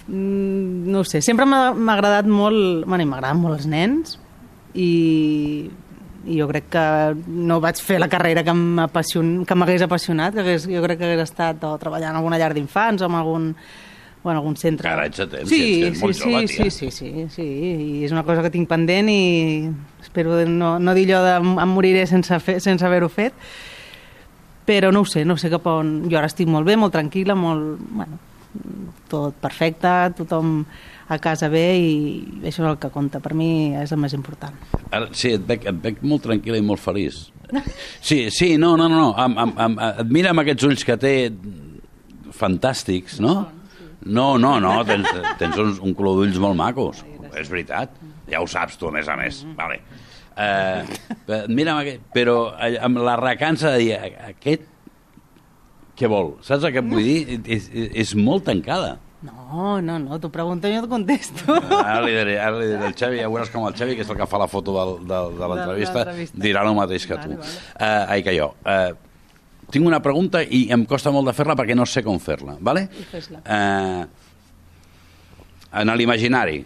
no 0.07 0.99
ho 1.01 1.03
sé, 1.07 1.21
sempre 1.21 1.45
m'ha 1.45 1.73
agradat 1.93 2.27
molt, 2.31 2.85
bueno, 2.87 3.05
m'agraden 3.09 3.41
molt 3.41 3.57
els 3.59 3.67
nens 3.67 4.13
i, 4.73 5.67
i 6.27 6.37
jo 6.39 6.47
crec 6.47 6.69
que 6.71 6.85
no 7.27 7.59
vaig 7.63 7.81
fer 7.83 7.99
la 7.99 8.07
carrera 8.11 8.43
que 8.47 8.53
m'hagués 8.53 9.83
apassionat, 9.83 10.33
que 10.37 10.45
hagués, 10.45 10.67
jo 10.69 10.83
crec 10.85 10.99
que 11.01 11.09
hagués 11.09 11.25
estat 11.27 11.63
o 11.67 11.73
treballant 11.81 12.13
en 12.15 12.21
alguna 12.21 12.39
llar 12.39 12.53
d'infants 12.55 13.03
o 13.03 13.09
en 13.09 13.15
algun, 13.19 13.49
bueno, 14.23 14.39
algun 14.39 14.55
centre. 14.59 14.87
Encara 14.89 15.07
ets 15.07 15.19
a 15.23 15.27
temps, 15.31 15.49
sí, 15.49 15.59
ets- 15.63 15.87
ets 15.89 15.97
sí, 15.99 16.03
molt 16.05 16.15
sí, 16.15 16.23
jove, 16.23 16.47
sí, 16.47 16.55
tia. 16.63 16.71
sí, 16.71 16.91
sí, 16.91 17.11
sí, 17.35 17.47
i 17.47 18.05
és 18.07 18.11
una 18.15 18.23
cosa 18.27 18.43
que 18.45 18.51
tinc 18.53 18.67
pendent 18.69 19.09
i 19.11 19.19
espero 20.03 20.39
no, 20.47 20.77
no 20.79 20.95
dir 20.95 21.09
allò 21.11 21.23
de 21.25 21.35
em 21.63 21.73
moriré 21.75 22.05
sense, 22.07 22.39
fer, 22.43 22.59
sense 22.63 22.85
haver-ho 22.87 23.09
fet, 23.11 23.33
però 24.67 24.91
no 24.91 25.01
ho 25.03 25.05
sé, 25.07 25.23
no 25.25 25.35
sé 25.39 25.49
cap 25.51 25.67
on... 25.71 26.05
Jo 26.11 26.17
ara 26.19 26.27
estic 26.31 26.47
molt 26.51 26.67
bé, 26.67 26.75
molt 26.79 26.91
tranquil·la, 26.95 27.35
molt... 27.39 27.77
Bueno, 27.91 28.19
tot 29.09 29.35
perfecte, 29.41 29.91
tothom 30.17 30.61
a 31.07 31.17
casa 31.23 31.47
bé 31.49 31.65
i 31.79 31.91
això 32.43 32.63
és 32.65 32.69
el 32.71 32.77
que 32.81 32.89
compta. 32.91 33.19
Per 33.23 33.33
mi 33.37 33.73
és 33.79 33.91
el 33.95 33.99
més 34.01 34.13
important. 34.17 34.55
Ara, 34.91 35.07
sí, 35.15 35.33
et 35.37 35.45
veig, 35.47 35.65
et 35.69 35.81
veig 35.83 36.01
molt 36.03 36.25
tranquil·la 36.27 36.59
i 36.59 36.65
molt 36.65 36.81
feliç. 36.83 37.27
Sí, 38.03 38.25
sí, 38.33 38.57
no, 38.59 38.73
no, 38.79 38.89
no. 38.91 39.13
Am, 39.15 39.37
am, 39.39 39.53
am, 39.57 39.77
et 40.03 40.09
mira 40.11 40.33
amb 40.33 40.43
aquests 40.43 40.65
ulls 40.67 40.83
que 40.87 40.97
té 40.99 41.13
fantàstics, 42.35 43.19
no? 43.23 43.37
No, 44.07 44.37
no, 44.37 44.57
no, 44.63 44.73
tens, 44.87 45.07
tens 45.39 45.57
un, 45.59 45.73
un 45.89 45.95
color 45.97 46.21
d'ulls 46.21 46.37
molt 46.41 46.57
macos. 46.59 47.03
És 47.37 47.49
veritat. 47.51 47.93
Ja 48.31 48.41
ho 48.43 48.47
saps 48.49 48.77
tu, 48.79 48.89
a 48.89 48.93
més 48.95 49.07
a 49.09 49.15
més. 49.19 49.41
Vale. 49.57 49.79
Uh, 50.37 51.47
mira, 51.49 51.79
però 52.13 52.51
all- 52.61 52.77
amb 52.85 52.99
la 53.01 53.15
recança 53.17 53.71
de 53.73 53.79
dir 53.81 53.95
aquest 53.97 54.67
què 55.97 56.09
vol? 56.11 56.35
Saps 56.45 56.67
el 56.67 56.75
que 56.75 56.83
vull 56.85 57.03
dir? 57.03 57.39
És, 57.43 57.69
és, 57.73 57.91
és 58.05 58.15
molt 58.19 58.45
tancada. 58.47 58.97
No, 59.25 59.79
no, 59.81 59.95
no, 59.97 60.19
t'ho 60.21 60.29
pregunto 60.29 60.69
i 60.69 60.75
jo 60.75 60.83
et 60.83 60.91
contesto. 60.91 61.55
Ara 61.79 62.03
li 62.03 62.13
diré, 62.13 62.35
ara 62.37 62.59
li 62.59 62.67
diré 62.69 62.85
al 62.85 62.93
Xavi, 62.93 63.17
ja 63.23 63.31
veuràs 63.31 63.49
com 63.49 63.65
el 63.65 63.73
Xavi, 63.73 63.95
que 63.97 64.05
és 64.05 64.11
el 64.13 64.19
que 64.19 64.27
fa 64.29 64.37
la 64.37 64.49
foto 64.51 64.75
del, 64.75 64.93
del, 65.09 65.33
de 65.39 65.49
l'entrevista, 65.51 66.03
dirà 66.37 66.61
el 66.67 66.77
mateix 66.77 67.07
que 67.09 67.17
tu. 67.23 67.33
Vale, 67.33 67.41
vale. 67.41 67.57
Uh, 67.81 68.13
ai, 68.13 68.21
que 68.27 68.35
jo. 68.37 68.51
Uh, 68.61 68.93
tinc 69.73 69.89
una 69.89 69.99
pregunta 70.05 70.43
i 70.43 70.67
em 70.71 70.85
costa 70.87 71.11
molt 71.11 71.27
de 71.31 71.33
fer-la 71.35 71.57
perquè 71.57 71.75
no 71.75 71.89
sé 71.89 72.05
com 72.05 72.21
fer-la, 72.21 72.59
vale? 72.61 72.85
Fes-la. 73.09 73.41
Uh, 73.41 74.05
en 75.81 75.95
l'imaginari, 75.97 76.61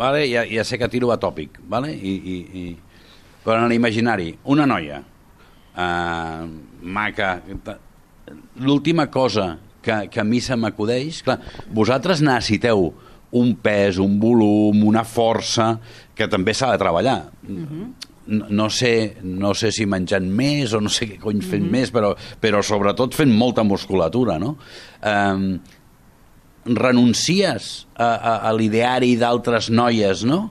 vale? 0.00 0.24
ja, 0.32 0.46
ja 0.48 0.64
sé 0.64 0.80
que 0.80 0.88
tiro 0.90 1.12
a 1.12 1.20
tòpic, 1.20 1.60
vale? 1.68 1.92
I, 1.92 2.16
i, 2.16 2.36
i... 2.62 2.66
però 3.44 3.60
en 3.60 3.68
l'imaginari, 3.70 4.32
una 4.56 4.66
noia 4.66 5.04
uh, 5.04 6.48
maca, 6.82 7.36
l'última 8.62 9.08
cosa 9.10 9.56
que, 9.82 10.06
que 10.12 10.20
a 10.20 10.26
mi 10.26 10.40
se 10.40 10.56
m'acudeix, 10.56 11.22
clar, 11.26 11.40
vosaltres 11.74 12.22
necessiteu 12.24 12.92
un 13.32 13.54
pes, 13.64 13.98
un 13.98 14.18
volum, 14.20 14.84
una 14.86 15.04
força 15.08 15.74
que 16.14 16.28
també 16.28 16.54
s'ha 16.54 16.72
de 16.74 16.80
treballar. 16.80 17.18
no, 18.26 18.46
no, 18.48 18.68
sé, 18.70 19.16
no 19.24 19.52
sé 19.58 19.72
si 19.74 19.86
menjant 19.88 20.28
més 20.30 20.74
o 20.76 20.80
no 20.80 20.90
sé 20.92 21.08
què 21.10 21.18
cony 21.20 21.40
fent 21.42 21.64
més, 21.70 21.90
però, 21.90 22.12
però 22.40 22.62
sobretot 22.62 23.16
fent 23.18 23.32
molta 23.34 23.64
musculatura, 23.66 24.38
no? 24.38 24.54
Um, 25.02 25.56
renuncies 26.62 27.72
a, 27.96 28.06
a, 28.06 28.34
a 28.46 28.52
l'ideari 28.54 29.16
d'altres 29.18 29.72
noies, 29.74 30.22
no? 30.28 30.44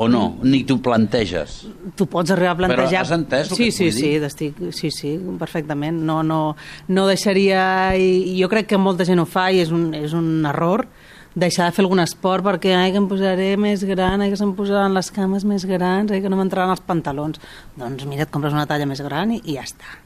O 0.00 0.06
no? 0.08 0.22
Ni 0.48 0.62
t'ho 0.64 0.78
planteges? 0.80 1.58
Tu 1.96 2.06
pots 2.08 2.32
arribar 2.32 2.54
a 2.54 2.58
plantejar... 2.62 2.88
Però 2.88 3.02
has 3.02 3.10
entès 3.12 3.50
el 3.50 3.58
sí, 3.58 3.66
que 3.68 3.76
sí, 3.76 3.90
sí, 3.92 4.06
dir? 4.14 4.24
estic, 4.24 4.60
sí, 4.72 4.88
sí, 4.94 5.12
perfectament. 5.40 5.98
No, 6.08 6.22
no, 6.24 6.40
no 6.88 7.06
deixaria... 7.10 7.62
I, 8.00 8.10
i 8.32 8.38
jo 8.40 8.48
crec 8.48 8.70
que 8.70 8.80
molta 8.80 9.04
gent 9.04 9.20
ho 9.20 9.28
fa 9.28 9.50
i 9.52 9.60
és 9.60 9.72
un, 9.76 9.90
és 9.98 10.16
un 10.16 10.46
error 10.48 10.86
deixar 11.34 11.68
de 11.68 11.76
fer 11.76 11.84
algun 11.84 12.00
esport 12.02 12.42
perquè 12.42 12.72
ai, 12.74 12.90
que 12.94 12.98
em 12.98 13.06
posaré 13.10 13.52
més 13.60 13.84
gran, 13.86 14.24
ai, 14.24 14.32
que 14.32 14.40
se'm 14.40 14.56
posaran 14.58 14.96
les 14.96 15.12
cames 15.14 15.44
més 15.46 15.68
grans, 15.68 16.10
ai, 16.10 16.24
que 16.24 16.32
no 16.32 16.40
m'entraran 16.40 16.72
els 16.72 16.82
pantalons. 16.86 17.38
Doncs 17.78 18.08
mira, 18.08 18.24
et 18.24 18.32
compres 18.32 18.56
una 18.56 18.66
talla 18.70 18.88
més 18.88 19.04
gran 19.04 19.36
i, 19.36 19.42
i 19.44 19.60
ja 19.60 19.68
està. 19.68 20.00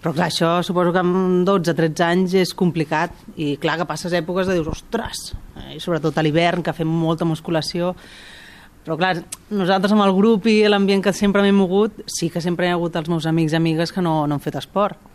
Però 0.00 0.14
clar, 0.16 0.30
això 0.30 0.54
suposo 0.64 0.94
que 0.94 1.02
amb 1.02 1.42
12-13 1.44 2.06
anys 2.06 2.34
és 2.40 2.54
complicat 2.56 3.12
i 3.36 3.56
clar 3.60 3.76
que 3.82 3.88
passes 3.88 4.14
èpoques 4.16 4.48
de 4.48 4.56
dius, 4.56 4.70
ostres, 4.72 5.34
eh, 5.58 5.74
i 5.76 5.80
sobretot 5.82 6.16
a 6.16 6.24
l'hivern 6.24 6.64
que 6.64 6.72
fem 6.72 6.88
molta 6.88 7.28
musculació, 7.28 7.92
però 8.84 8.96
clar, 8.96 9.20
nosaltres 9.52 9.92
amb 9.92 10.06
el 10.06 10.14
grup 10.16 10.46
i 10.48 10.62
l'ambient 10.68 11.02
que 11.04 11.12
sempre 11.16 11.42
m'he 11.44 11.52
mogut, 11.52 12.00
sí 12.08 12.30
que 12.32 12.40
sempre 12.40 12.66
hi 12.66 12.72
ha 12.72 12.78
hagut 12.78 12.96
els 12.96 13.10
meus 13.12 13.26
amics 13.28 13.52
i 13.52 13.58
amigues 13.58 13.92
que 13.92 14.04
no, 14.04 14.24
no 14.26 14.36
han 14.38 14.44
fet 14.44 14.56
esport. 14.60 15.08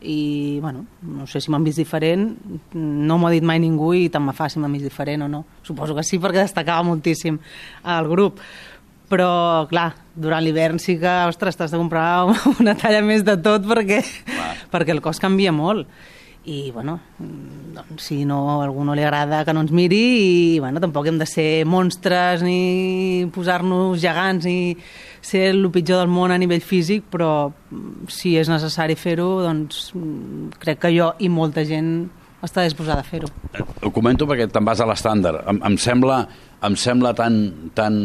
I, 0.00 0.58
bueno, 0.62 0.86
no 1.04 1.26
sé 1.28 1.42
si 1.44 1.52
m'han 1.52 1.64
vist 1.66 1.76
diferent, 1.76 2.30
no 2.72 3.18
m'ho 3.20 3.28
ha 3.28 3.34
dit 3.34 3.44
mai 3.44 3.60
ningú 3.60 3.92
i 3.92 4.06
tant 4.08 4.24
me 4.24 4.32
fa 4.32 4.48
si 4.48 4.58
m'han 4.58 4.72
vist 4.72 4.88
diferent 4.88 5.26
o 5.26 5.28
no. 5.28 5.42
Suposo 5.66 5.94
que 5.96 6.04
sí, 6.08 6.16
perquè 6.18 6.40
destacava 6.40 6.86
moltíssim 6.88 7.36
al 7.84 8.08
grup. 8.08 8.40
Però, 9.10 9.66
clar, 9.68 9.90
durant 10.14 10.40
l'hivern 10.40 10.80
sí 10.80 10.94
que, 10.96 11.12
ostres, 11.28 11.58
t'has 11.58 11.74
de 11.74 11.82
comprar 11.82 12.30
una 12.62 12.76
talla 12.78 13.02
més 13.04 13.26
de 13.26 13.36
tot 13.42 13.68
perquè, 13.68 14.00
perquè 14.72 14.96
el 14.96 15.04
cos 15.04 15.20
canvia 15.20 15.52
molt 15.52 15.90
i 16.44 16.70
bueno, 16.72 16.98
doncs, 17.18 18.06
si 18.06 18.24
no 18.24 18.38
a 18.48 18.64
algú 18.64 18.84
no 18.84 18.94
li 18.96 19.04
agrada 19.04 19.44
que 19.44 19.52
no 19.52 19.60
ens 19.60 19.72
miri 19.76 20.04
i 20.54 20.60
bueno, 20.60 20.80
tampoc 20.80 21.06
hem 21.10 21.18
de 21.20 21.26
ser 21.28 21.66
monstres 21.68 22.40
ni 22.42 23.28
posar-nos 23.34 24.00
gegants 24.00 24.46
ni 24.48 24.76
ser 25.20 25.50
el 25.52 25.68
pitjor 25.70 26.00
del 26.00 26.08
món 26.08 26.32
a 26.32 26.38
nivell 26.40 26.64
físic 26.64 27.04
però 27.12 27.50
mm, 27.50 28.08
si 28.08 28.38
és 28.40 28.48
necessari 28.48 28.96
fer-ho 28.96 29.42
doncs 29.44 29.90
mm, 29.92 30.56
crec 30.62 30.80
que 30.86 30.94
jo 30.96 31.12
i 31.20 31.28
molta 31.28 31.66
gent 31.68 32.08
està 32.40 32.64
disposada 32.64 33.04
a 33.04 33.04
fer-ho 33.04 33.28
Eh, 33.52 33.64
Ho 33.82 33.90
comento 33.90 34.26
perquè 34.28 34.46
te'n 34.50 34.64
vas 34.64 34.80
a 34.80 34.86
l'estàndard. 34.86 35.42
Em, 35.50 35.58
em, 35.66 35.76
sembla, 35.80 36.20
em 36.66 36.76
sembla 36.78 37.12
tan, 37.18 37.70
tan 37.74 37.96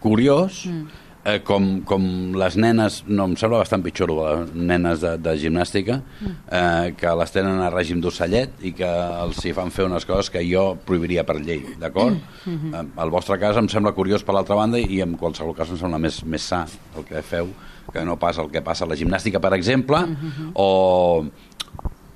curiós 0.00 0.64
mm. 0.68 0.84
Eh, 1.24 1.38
com, 1.44 1.68
com 1.88 2.04
les 2.38 2.56
nenes, 2.60 3.02
no, 3.08 3.26
em 3.28 3.36
sembla 3.38 3.62
bastant 3.62 3.84
pitjor 3.84 4.12
les 4.14 4.52
nenes 4.54 5.02
de, 5.04 5.14
de 5.22 5.34
gimnàstica, 5.40 6.00
mm. 6.20 6.34
eh, 6.58 6.90
que 6.98 7.14
les 7.20 7.34
tenen 7.34 7.62
a 7.64 7.70
règim 7.74 8.02
d'ocellet 8.04 8.62
i 8.66 8.74
que 8.78 8.90
els 9.24 9.40
hi 9.44 9.54
fan 9.56 9.72
fer 9.74 9.88
unes 9.88 10.06
coses 10.08 10.30
que 10.34 10.44
jo 10.48 10.70
prohibiria 10.86 11.26
per 11.28 11.38
llei, 11.40 11.64
d'acord? 11.80 12.18
Mm 12.44 12.58
-hmm. 12.58 12.74
eh, 12.74 13.02
el 13.02 13.10
vostre 13.10 13.38
cas 13.38 13.56
em 13.56 13.68
sembla 13.68 13.92
curiós 13.92 14.24
per 14.24 14.34
l'altra 14.34 14.56
banda 14.56 14.78
i 14.78 15.00
en 15.00 15.16
qualsevol 15.16 15.54
cas 15.54 15.70
em 15.70 15.76
sembla 15.76 15.98
més, 15.98 16.24
més 16.24 16.42
sa 16.42 16.66
el 16.96 17.04
que 17.04 17.22
feu 17.22 17.48
que 17.92 18.04
no 18.04 18.18
pas 18.18 18.38
el 18.38 18.50
que 18.50 18.62
passa 18.62 18.84
a 18.84 18.88
la 18.88 18.96
gimnàstica, 18.96 19.40
per 19.40 19.54
exemple, 19.54 19.96
mm 19.96 20.16
-hmm. 20.16 20.50
o 20.54 21.24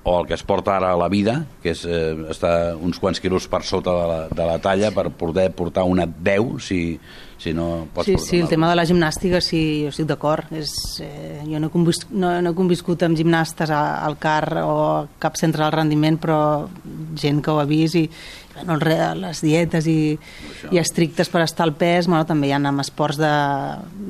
o 0.05 0.19
el 0.19 0.27
que 0.27 0.33
es 0.33 0.43
porta 0.43 0.75
ara 0.75 0.91
a 0.91 0.97
la 0.99 1.07
vida, 1.07 1.45
que 1.63 1.71
és 1.71 1.85
eh, 1.87 2.11
estar 2.29 2.75
uns 2.75 2.99
quants 2.99 3.21
quilos 3.23 3.45
per 3.47 3.61
sota 3.63 3.93
de 3.95 4.07
la, 4.09 4.17
de 4.27 4.45
la 4.49 4.57
talla 4.59 4.89
per 4.91 5.05
poder 5.15 5.49
portar 5.55 5.85
una 5.87 6.03
10 6.05 6.57
si, 6.59 6.99
si 7.39 7.53
no 7.55 7.87
pots 7.93 8.09
Sí, 8.09 8.17
portar 8.17 8.27
sí, 8.29 8.39
el 8.41 8.49
tema 8.51 8.67
de 8.69 8.75
la 8.75 8.83
gimnàstica 8.85 9.39
sí, 9.39 9.61
jo 9.85 9.93
estic 9.93 10.09
d'acord. 10.09 10.51
Eh, 10.51 11.39
jo 11.47 11.59
no 11.59 11.69
he, 11.69 11.71
convis, 11.71 12.01
no, 12.11 12.33
no 12.43 12.51
he 12.51 12.57
conviscut 12.57 13.05
amb 13.07 13.15
gimnastes 13.15 13.71
a- 13.71 14.03
al 14.03 14.17
CAR 14.19 14.57
o 14.65 14.73
a 14.83 15.07
cap 15.23 15.37
centre 15.39 15.63
del 15.63 15.71
rendiment, 15.71 16.19
però 16.19 16.67
gent 17.15 17.39
que 17.41 17.51
ho 17.55 17.61
ha 17.61 17.65
vist 17.69 17.95
i 17.95 18.09
bueno, 18.53 18.75
les 19.23 19.39
dietes 19.41 19.87
i, 19.87 20.17
i 20.69 20.77
estrictes 20.83 21.31
per 21.31 21.41
estar 21.47 21.63
al 21.65 21.73
pes, 21.79 22.05
bueno, 22.11 22.25
també 22.27 22.51
hi 22.51 22.53
ha 22.53 22.59
amb 22.59 22.83
esports 22.83 23.17
de, 23.23 23.31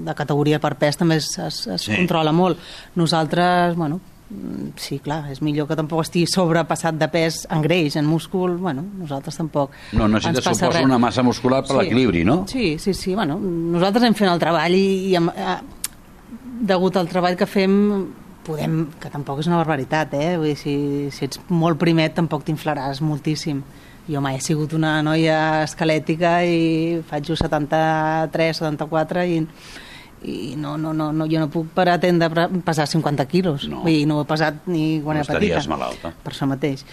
de 0.09 0.15
categoria 0.17 0.57
per 0.59 0.73
pes 0.81 0.97
també 0.97 1.21
es, 1.21 1.29
es, 1.37 1.67
es 1.67 1.85
Sí. 1.85 1.93
controla 1.95 2.33
molt. 2.33 2.57
Nosaltres, 2.95 3.75
bueno, 3.77 4.01
sí, 4.79 4.99
clar, 4.99 5.27
és 5.31 5.41
millor 5.45 5.67
que 5.69 5.75
tampoc 5.77 6.01
estigui 6.03 6.27
sobrepassat 6.29 6.97
de 6.99 7.07
pes 7.13 7.43
en 7.53 7.61
greix, 7.61 7.95
en 7.99 8.05
múscul, 8.09 8.57
bueno, 8.57 8.83
nosaltres 8.99 9.37
tampoc 9.37 9.71
No, 9.93 10.07
passa 10.09 10.33
suposo, 10.33 10.71
res. 10.71 10.85
una 10.85 10.97
massa 10.97 11.23
muscular 11.23 11.63
per 11.67 11.77
l'equilibri, 11.81 12.23
no? 12.25 12.43
Sí, 12.47 12.77
sí, 12.79 12.93
sí. 12.93 13.15
Bueno, 13.15 13.37
nosaltres 13.39 14.03
hem 14.07 14.13
fet 14.17 14.29
el 14.29 14.39
treball 14.41 14.75
i, 14.75 15.11
i 15.11 15.15
amb, 15.19 15.31
eh, 15.35 15.57
degut 16.63 16.97
al 16.97 17.07
treball 17.11 17.37
que 17.37 17.45
fem 17.49 17.77
podem, 18.43 18.89
que 18.99 19.09
tampoc 19.09 19.39
és 19.39 19.47
una 19.47 19.61
barbaritat, 19.61 20.13
eh? 20.19 20.35
Vull 20.37 20.49
dir, 20.51 20.57
si, 20.59 20.75
si 21.15 21.25
ets 21.29 21.39
molt 21.49 21.79
primet 21.79 22.15
tampoc 22.17 22.43
t'inflaràs 22.43 22.99
moltíssim. 23.01 23.61
Jo 24.09 24.19
mai 24.19 24.35
he 24.35 24.41
sigut 24.43 24.73
una 24.75 24.97
noia 25.05 25.63
esquelètica 25.63 26.41
i 26.43 26.99
faig 27.07 27.23
just 27.29 27.45
73, 27.45 28.57
74 28.59 29.23
i, 29.31 29.37
i 30.23 30.55
no, 30.57 30.77
no, 30.77 30.93
no, 30.93 31.11
no, 31.13 31.25
jo 31.27 31.39
no 31.41 31.49
puc 31.51 31.67
pretendre 31.75 32.29
pre- 32.31 32.47
pesar 32.65 32.87
50 32.87 33.25
quilos. 33.27 33.67
No. 33.67 33.81
Vull 33.83 33.91
dir, 33.99 34.05
no 34.07 34.19
ho 34.19 34.23
he 34.23 34.29
pesat 34.29 34.67
ni 34.67 34.99
quan 35.03 35.17
No 35.17 35.23
era 35.23 35.33
petita. 35.39 35.63
malalta. 35.69 36.13
Per 36.23 36.33
això 36.33 36.47
mateix. 36.47 36.85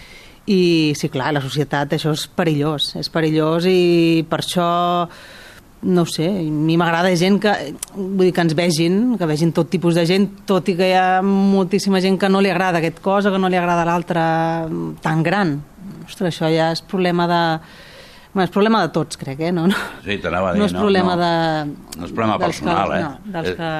I 0.51 0.93
sí, 0.97 1.07
clar, 1.13 1.31
la 1.33 1.41
societat 1.41 1.93
això 1.93 2.11
és 2.17 2.25
perillós, 2.27 2.95
és 2.97 3.09
perillós 3.13 3.67
i 3.69 4.25
per 4.29 4.39
això 4.41 5.07
no 5.81 6.03
sé, 6.05 6.27
a 6.27 6.41
mi 6.45 6.75
m'agrada 6.77 7.09
gent 7.17 7.39
que, 7.41 7.51
vull 7.95 8.27
dir, 8.27 8.33
que 8.37 8.41
ens 8.45 8.53
vegin, 8.53 9.15
que 9.17 9.25
vegin 9.25 9.49
tot 9.51 9.69
tipus 9.73 9.95
de 9.97 10.03
gent, 10.05 10.27
tot 10.45 10.67
i 10.69 10.75
que 10.77 10.91
hi 10.91 10.93
ha 10.93 11.21
moltíssima 11.25 11.97
gent 12.03 12.19
que 12.21 12.29
no 12.29 12.41
li 12.41 12.51
agrada 12.53 12.77
aquest 12.77 12.99
cosa, 13.01 13.31
que 13.33 13.39
no 13.41 13.49
li 13.49 13.57
agrada 13.57 13.85
l'altre 13.89 14.21
tan 15.01 15.23
gran. 15.25 15.55
Ostres, 16.05 16.35
això 16.35 16.51
ja 16.53 16.71
és 16.75 16.83
problema 16.85 17.25
de... 17.31 17.41
Bueno, 18.33 18.45
és 18.47 18.51
problema 18.53 18.79
de 18.85 18.93
tots, 18.95 19.17
crec, 19.19 19.41
eh? 19.43 19.51
No, 19.51 19.65
no, 19.67 19.75
Sí, 20.05 20.15
t'anava 20.23 20.51
a 20.51 20.53
dir, 20.53 20.61
no 20.61 20.67
és 20.69 20.73
no, 20.73 20.79
problema 20.85 21.15
no. 21.17 21.21
de... 21.21 21.97
No 21.99 22.05
és 22.07 22.13
problema 22.15 22.37
personal, 22.39 22.89
que, 22.93 22.99
eh? 22.99 23.03
No, 23.03 23.33
dels, 23.33 23.49
Eh. 23.49 23.55
que, 23.57 23.71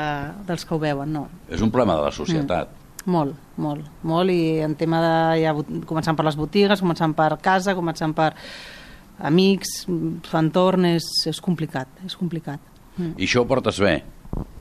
dels 0.49 0.65
que 0.67 0.75
ho 0.75 0.79
veuen, 0.79 1.13
no. 1.13 1.27
És 1.47 1.61
un 1.63 1.71
problema 1.71 1.95
de 1.95 2.03
la 2.09 2.11
societat. 2.11 2.73
Molt, 3.05 3.33
molt, 3.57 3.87
molt, 4.03 4.29
i 4.29 4.59
en 4.61 4.75
tema 4.77 4.99
de, 5.01 5.13
ja, 5.41 5.53
començant 5.89 6.17
per 6.19 6.25
les 6.27 6.35
botigues, 6.37 6.83
començant 6.83 7.15
per 7.17 7.31
casa, 7.41 7.73
començant 7.73 8.13
per 8.13 8.33
amics, 9.19 9.85
entorn, 10.37 10.85
és, 10.97 11.07
és 11.31 11.39
complicat, 11.41 11.87
és 12.05 12.15
complicat. 12.19 12.59
Mm. 12.97 13.15
I 13.17 13.25
això 13.29 13.41
ho 13.41 13.47
portes 13.49 13.79
bé. 13.79 14.01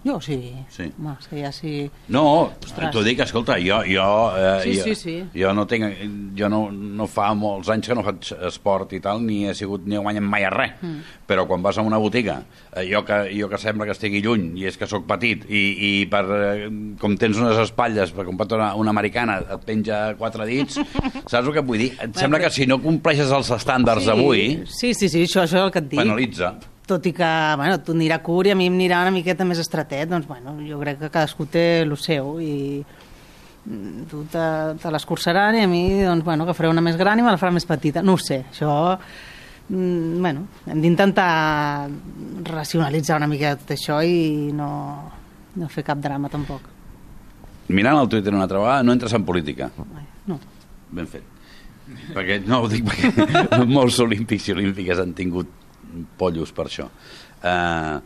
Jo 0.03 0.17
sí. 0.21 0.39
Sí. 0.73 0.87
Home, 0.97 1.13
és 1.21 1.27
que 1.29 1.41
ja 1.43 1.51
sí... 1.53 1.73
No, 2.09 2.51
t'ho 2.65 3.03
dic, 3.05 3.19
escolta, 3.21 3.59
jo, 3.61 3.83
jo, 3.85 4.07
eh, 4.33 4.63
Sí, 4.65 4.73
jo, 4.79 4.85
sí, 4.87 4.95
sí. 4.97 5.15
jo 5.37 5.51
no 5.53 5.67
tinc, 5.69 5.85
jo 6.39 6.49
no, 6.49 6.61
no 6.73 7.07
fa 7.11 7.29
molts 7.37 7.69
anys 7.73 7.91
que 7.91 7.97
no 7.99 8.05
faig 8.07 8.31
esport 8.49 8.95
i 8.97 9.03
tal, 9.05 9.21
ni 9.27 9.43
he 9.51 9.53
sigut, 9.57 9.85
ni 9.85 9.99
he 9.99 10.01
guanyat 10.01 10.25
mai 10.25 10.47
a 10.49 10.53
res, 10.55 10.73
mm. 10.81 11.21
però 11.29 11.45
quan 11.51 11.61
vas 11.63 11.77
a 11.77 11.85
una 11.85 12.01
botiga, 12.01 12.39
eh, 12.73 12.87
jo, 12.89 13.05
que, 13.05 13.21
jo 13.37 13.51
que 13.53 13.61
sembla 13.61 13.91
que 13.91 13.97
estigui 13.99 14.25
lluny, 14.25 14.49
i 14.63 14.67
és 14.73 14.81
que 14.81 14.89
sóc 14.89 15.05
petit, 15.11 15.45
i, 15.53 15.63
i 15.91 15.93
per, 16.09 16.25
eh, 16.39 16.67
com 17.01 17.21
tens 17.21 17.37
unes 17.45 17.61
espatlles, 17.67 18.17
per 18.17 18.25
comprar 18.31 18.57
una, 18.57 18.73
una 18.81 18.97
americana, 18.97 19.37
et 19.45 19.69
penja 19.69 20.03
quatre 20.17 20.49
dits, 20.49 20.81
saps 21.31 21.45
el 21.45 21.53
que 21.53 21.67
vull 21.67 21.85
dir? 21.85 21.93
Et 22.01 22.17
sembla 22.25 22.41
que 22.41 22.51
si 22.57 22.65
no 22.65 22.81
compleixes 22.81 23.37
els 23.37 23.53
estàndards 23.61 24.09
d'avui, 24.09 24.63
Sí, 24.71 24.95
sí, 24.95 25.13
sí, 25.13 25.27
això, 25.29 25.45
això 25.45 25.61
és 25.61 25.65
el 25.69 25.73
que 25.75 25.85
et 25.85 25.91
dic. 25.93 26.01
penalitza. 26.01 26.55
Tot 26.91 27.05
i 27.07 27.13
que, 27.15 27.27
bueno, 27.61 27.77
tu 27.87 27.95
anirà 27.95 28.19
curt 28.27 28.49
i 28.51 28.55
a 28.55 28.57
mi 28.59 28.67
em 28.67 28.75
anirà 28.75 29.05
una 29.05 29.13
miqueta 29.15 29.45
més 29.47 29.61
estretet, 29.63 30.09
doncs, 30.11 30.27
bueno, 30.27 30.57
jo 30.67 30.81
crec 30.81 30.99
que 30.99 31.11
cadascú 31.15 31.47
té 31.47 31.65
el 31.85 31.93
seu 32.01 32.33
i 32.43 32.55
mm, 32.83 34.09
tu 34.11 34.25
te, 34.33 34.47
te 34.83 34.91
l'escurçaran 34.91 35.55
i 35.55 35.63
a 35.63 35.69
mi, 35.71 35.85
doncs, 36.03 36.25
bueno, 36.27 36.49
que 36.49 36.57
faré 36.59 36.73
una 36.73 36.83
més 36.83 36.99
gran 36.99 37.21
i 37.21 37.23
me 37.23 37.31
la 37.31 37.39
farà 37.39 37.55
més 37.55 37.69
petita. 37.69 38.03
No 38.03 38.17
ho 38.19 38.23
sé, 38.23 38.41
això... 38.51 38.73
mm, 39.69 40.19
Bueno, 40.21 40.49
hem 40.67 40.83
d'intentar 40.83 41.31
racionalitzar 42.51 43.21
una 43.23 43.31
mica 43.31 43.55
tot 43.61 43.71
això 43.77 44.01
i 44.03 44.51
no, 44.51 44.71
no 45.63 45.71
fer 45.71 45.87
cap 45.87 46.03
drama 46.03 46.29
tampoc. 46.33 46.67
Mirant 47.71 48.01
el 48.01 48.09
Twitter 48.11 48.35
una 48.35 48.49
altra 48.49 48.59
vegada, 48.59 48.83
no 48.83 48.97
entres 48.99 49.15
en 49.15 49.23
política. 49.25 49.71
No. 50.27 50.41
Ben 50.91 51.07
fet. 51.07 51.23
Perquè, 52.15 52.41
no, 52.47 52.65
ho 52.65 52.69
dic 52.71 52.83
perquè 52.87 53.63
molts 53.79 54.03
olímpics 54.03 54.49
i 54.51 54.55
olímpiques 54.59 54.99
han 55.03 55.15
tingut 55.15 55.60
pollos 56.19 56.53
per 56.53 56.69
això. 56.69 56.89
Uh, 57.41 58.01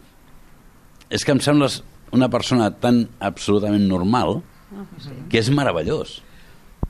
és 1.11 1.25
que 1.25 1.35
em 1.35 1.41
sembles 1.43 1.83
una 2.15 2.31
persona 2.31 2.71
tan 2.79 3.05
absolutament 3.19 3.89
normal 3.91 4.41
Ah, 4.75 4.85
que 5.31 5.39
és 5.39 5.51
meravellós. 5.55 6.19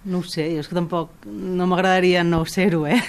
No 0.04 0.20
ho 0.20 0.26
sé, 0.28 0.46
jo 0.52 0.62
és 0.62 0.68
que 0.68 0.76
tampoc 0.76 1.26
no 1.28 1.68
m'agradaria 1.68 2.24
no 2.24 2.42
ser-ho, 2.48 2.84
eh? 2.88 3.00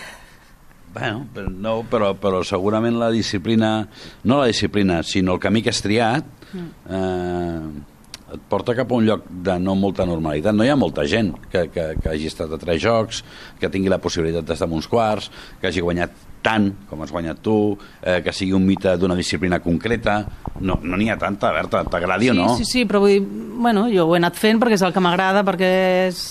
Bueno, 0.95 1.25
però, 1.35 1.49
no, 1.51 1.73
però, 1.91 2.13
però 2.19 2.39
segurament 2.47 2.95
la 2.99 3.09
disciplina, 3.11 3.89
no 4.23 4.39
la 4.39 4.47
disciplina, 4.51 5.01
sinó 5.03 5.35
el 5.35 5.41
camí 5.43 5.61
que 5.63 5.73
has 5.73 5.81
triat, 5.83 6.27
eh, 6.55 8.35
et 8.35 8.45
porta 8.51 8.75
cap 8.77 8.91
a 8.91 8.95
un 8.95 9.03
lloc 9.07 9.25
de 9.27 9.57
no 9.59 9.75
molta 9.75 10.07
normalitat. 10.07 10.55
No 10.55 10.63
hi 10.63 10.71
ha 10.71 10.79
molta 10.79 11.03
gent 11.07 11.33
que, 11.51 11.65
que, 11.71 11.89
que 11.99 12.13
hagi 12.13 12.31
estat 12.31 12.55
a 12.55 12.59
tres 12.61 12.79
jocs, 12.83 13.21
que 13.59 13.71
tingui 13.71 13.91
la 13.91 13.99
possibilitat 14.03 14.47
d'estar 14.47 14.69
en 14.71 14.77
uns 14.79 14.87
quarts, 14.91 15.27
que 15.59 15.67
hagi 15.67 15.83
guanyat 15.83 16.15
tant 16.45 16.69
com 16.89 17.01
has 17.01 17.13
guanyat 17.13 17.41
tu, 17.41 17.55
eh, 18.01 18.19
que 18.23 18.33
sigui 18.35 18.53
un 18.53 18.65
mite 18.65 18.95
d'una 19.01 19.17
disciplina 19.17 19.59
concreta. 19.63 20.19
No 20.61 20.77
no 20.83 20.99
n'hi 20.99 21.09
ha 21.09 21.17
tanta, 21.17 21.51
Berta, 21.55 21.83
t'agradi 21.89 22.29
o 22.31 22.37
no? 22.37 22.51
Sí, 22.55 22.63
sí, 22.63 22.71
sí, 22.71 22.85
però 22.85 23.01
vull 23.03 23.15
dir, 23.15 23.23
bueno, 23.55 23.87
jo 23.91 24.05
ho 24.05 24.13
he 24.15 24.21
anat 24.21 24.37
fent 24.37 24.61
perquè 24.61 24.77
és 24.77 24.85
el 24.85 24.93
que 24.93 25.03
m'agrada, 25.03 25.43
perquè 25.47 25.71
és 26.11 26.21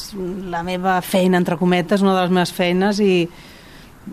la 0.53 0.63
meva 0.67 1.01
feina, 1.03 1.41
entre 1.41 1.59
cometes, 1.59 2.05
una 2.05 2.15
de 2.15 2.23
les 2.23 2.35
meves 2.39 2.55
feines 2.55 3.03
i, 3.03 3.27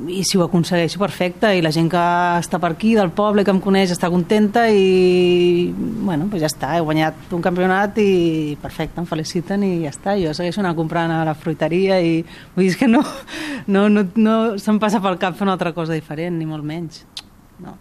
i 0.07 0.21
si 0.23 0.37
ho 0.39 0.43
aconsegueixo, 0.45 0.97
perfecte, 1.01 1.49
i 1.57 1.61
la 1.61 1.71
gent 1.75 1.89
que 1.91 1.99
està 2.39 2.59
per 2.63 2.69
aquí, 2.71 2.93
del 2.95 3.09
poble, 3.11 3.43
que 3.43 3.51
em 3.51 3.59
coneix, 3.59 3.91
està 3.91 4.07
contenta 4.09 4.63
i, 4.71 5.65
bueno, 5.75 6.27
pues 6.31 6.41
ja 6.43 6.47
està, 6.47 6.69
he 6.77 6.83
guanyat 6.85 7.33
un 7.35 7.41
campionat 7.43 7.97
i 7.99 8.55
perfecte, 8.61 9.01
em 9.03 9.07
feliciten 9.09 9.65
i 9.67 9.71
ja 9.83 9.91
està, 9.91 10.15
jo 10.21 10.31
segueixo 10.37 10.61
anant 10.63 10.77
comprant 10.79 11.11
a 11.11 11.25
la 11.27 11.33
fruiteria 11.35 11.99
i 11.99 12.21
vull 12.55 12.69
dir 12.69 12.77
que 12.79 12.87
no, 12.87 13.03
no, 13.67 13.89
no, 13.91 14.05
no 14.15 14.37
se'm 14.61 14.79
passa 14.79 15.01
pel 15.03 15.19
cap 15.19 15.35
fer 15.35 15.43
una 15.47 15.57
altra 15.57 15.73
cosa 15.75 15.91
diferent, 15.97 16.39
ni 16.39 16.47
molt 16.47 16.63
menys. 16.63 17.03
No, 17.59 17.75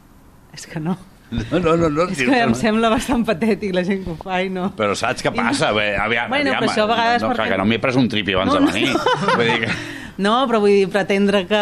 és 0.53 0.67
que 0.67 0.83
no. 0.83 0.99
No, 1.31 1.61
no, 1.63 1.77
no. 1.79 1.87
no 1.95 2.09
És 2.11 2.25
que 2.27 2.41
em 2.43 2.57
sembla 2.59 2.89
bastant 2.91 3.23
patètic 3.23 3.71
la 3.77 3.85
gent 3.87 4.03
que 4.03 4.11
ho 4.11 4.19
fa 4.19 4.41
i 4.43 4.49
no... 4.51 4.73
Però 4.75 4.97
saps 4.99 5.23
què 5.23 5.31
passa? 5.31 5.71
Bé, 5.77 5.93
aviam, 5.95 6.27
Bueno, 6.33 6.51
aviam, 6.51 6.65
però 6.65 6.73
això 6.75 6.89
a 6.89 6.91
vegades 6.91 7.23
no, 7.23 7.29
no, 7.31 7.35
perquè- 7.39 7.53
que 7.55 7.59
no 7.63 7.69
m'he 7.71 7.79
pres 7.79 7.95
un 8.03 8.09
tripi 8.11 8.35
abans 8.35 8.51
No, 8.51 8.59
de 8.59 8.67
no. 8.67 8.73
venir. 8.75 8.97
Vull 9.37 9.47
dir 9.53 9.59
que... 9.63 10.00
No, 10.21 10.35
però 10.51 10.59
vull 10.61 10.75
dir, 10.75 10.89
pretendre 10.93 11.47
que, 11.49 11.61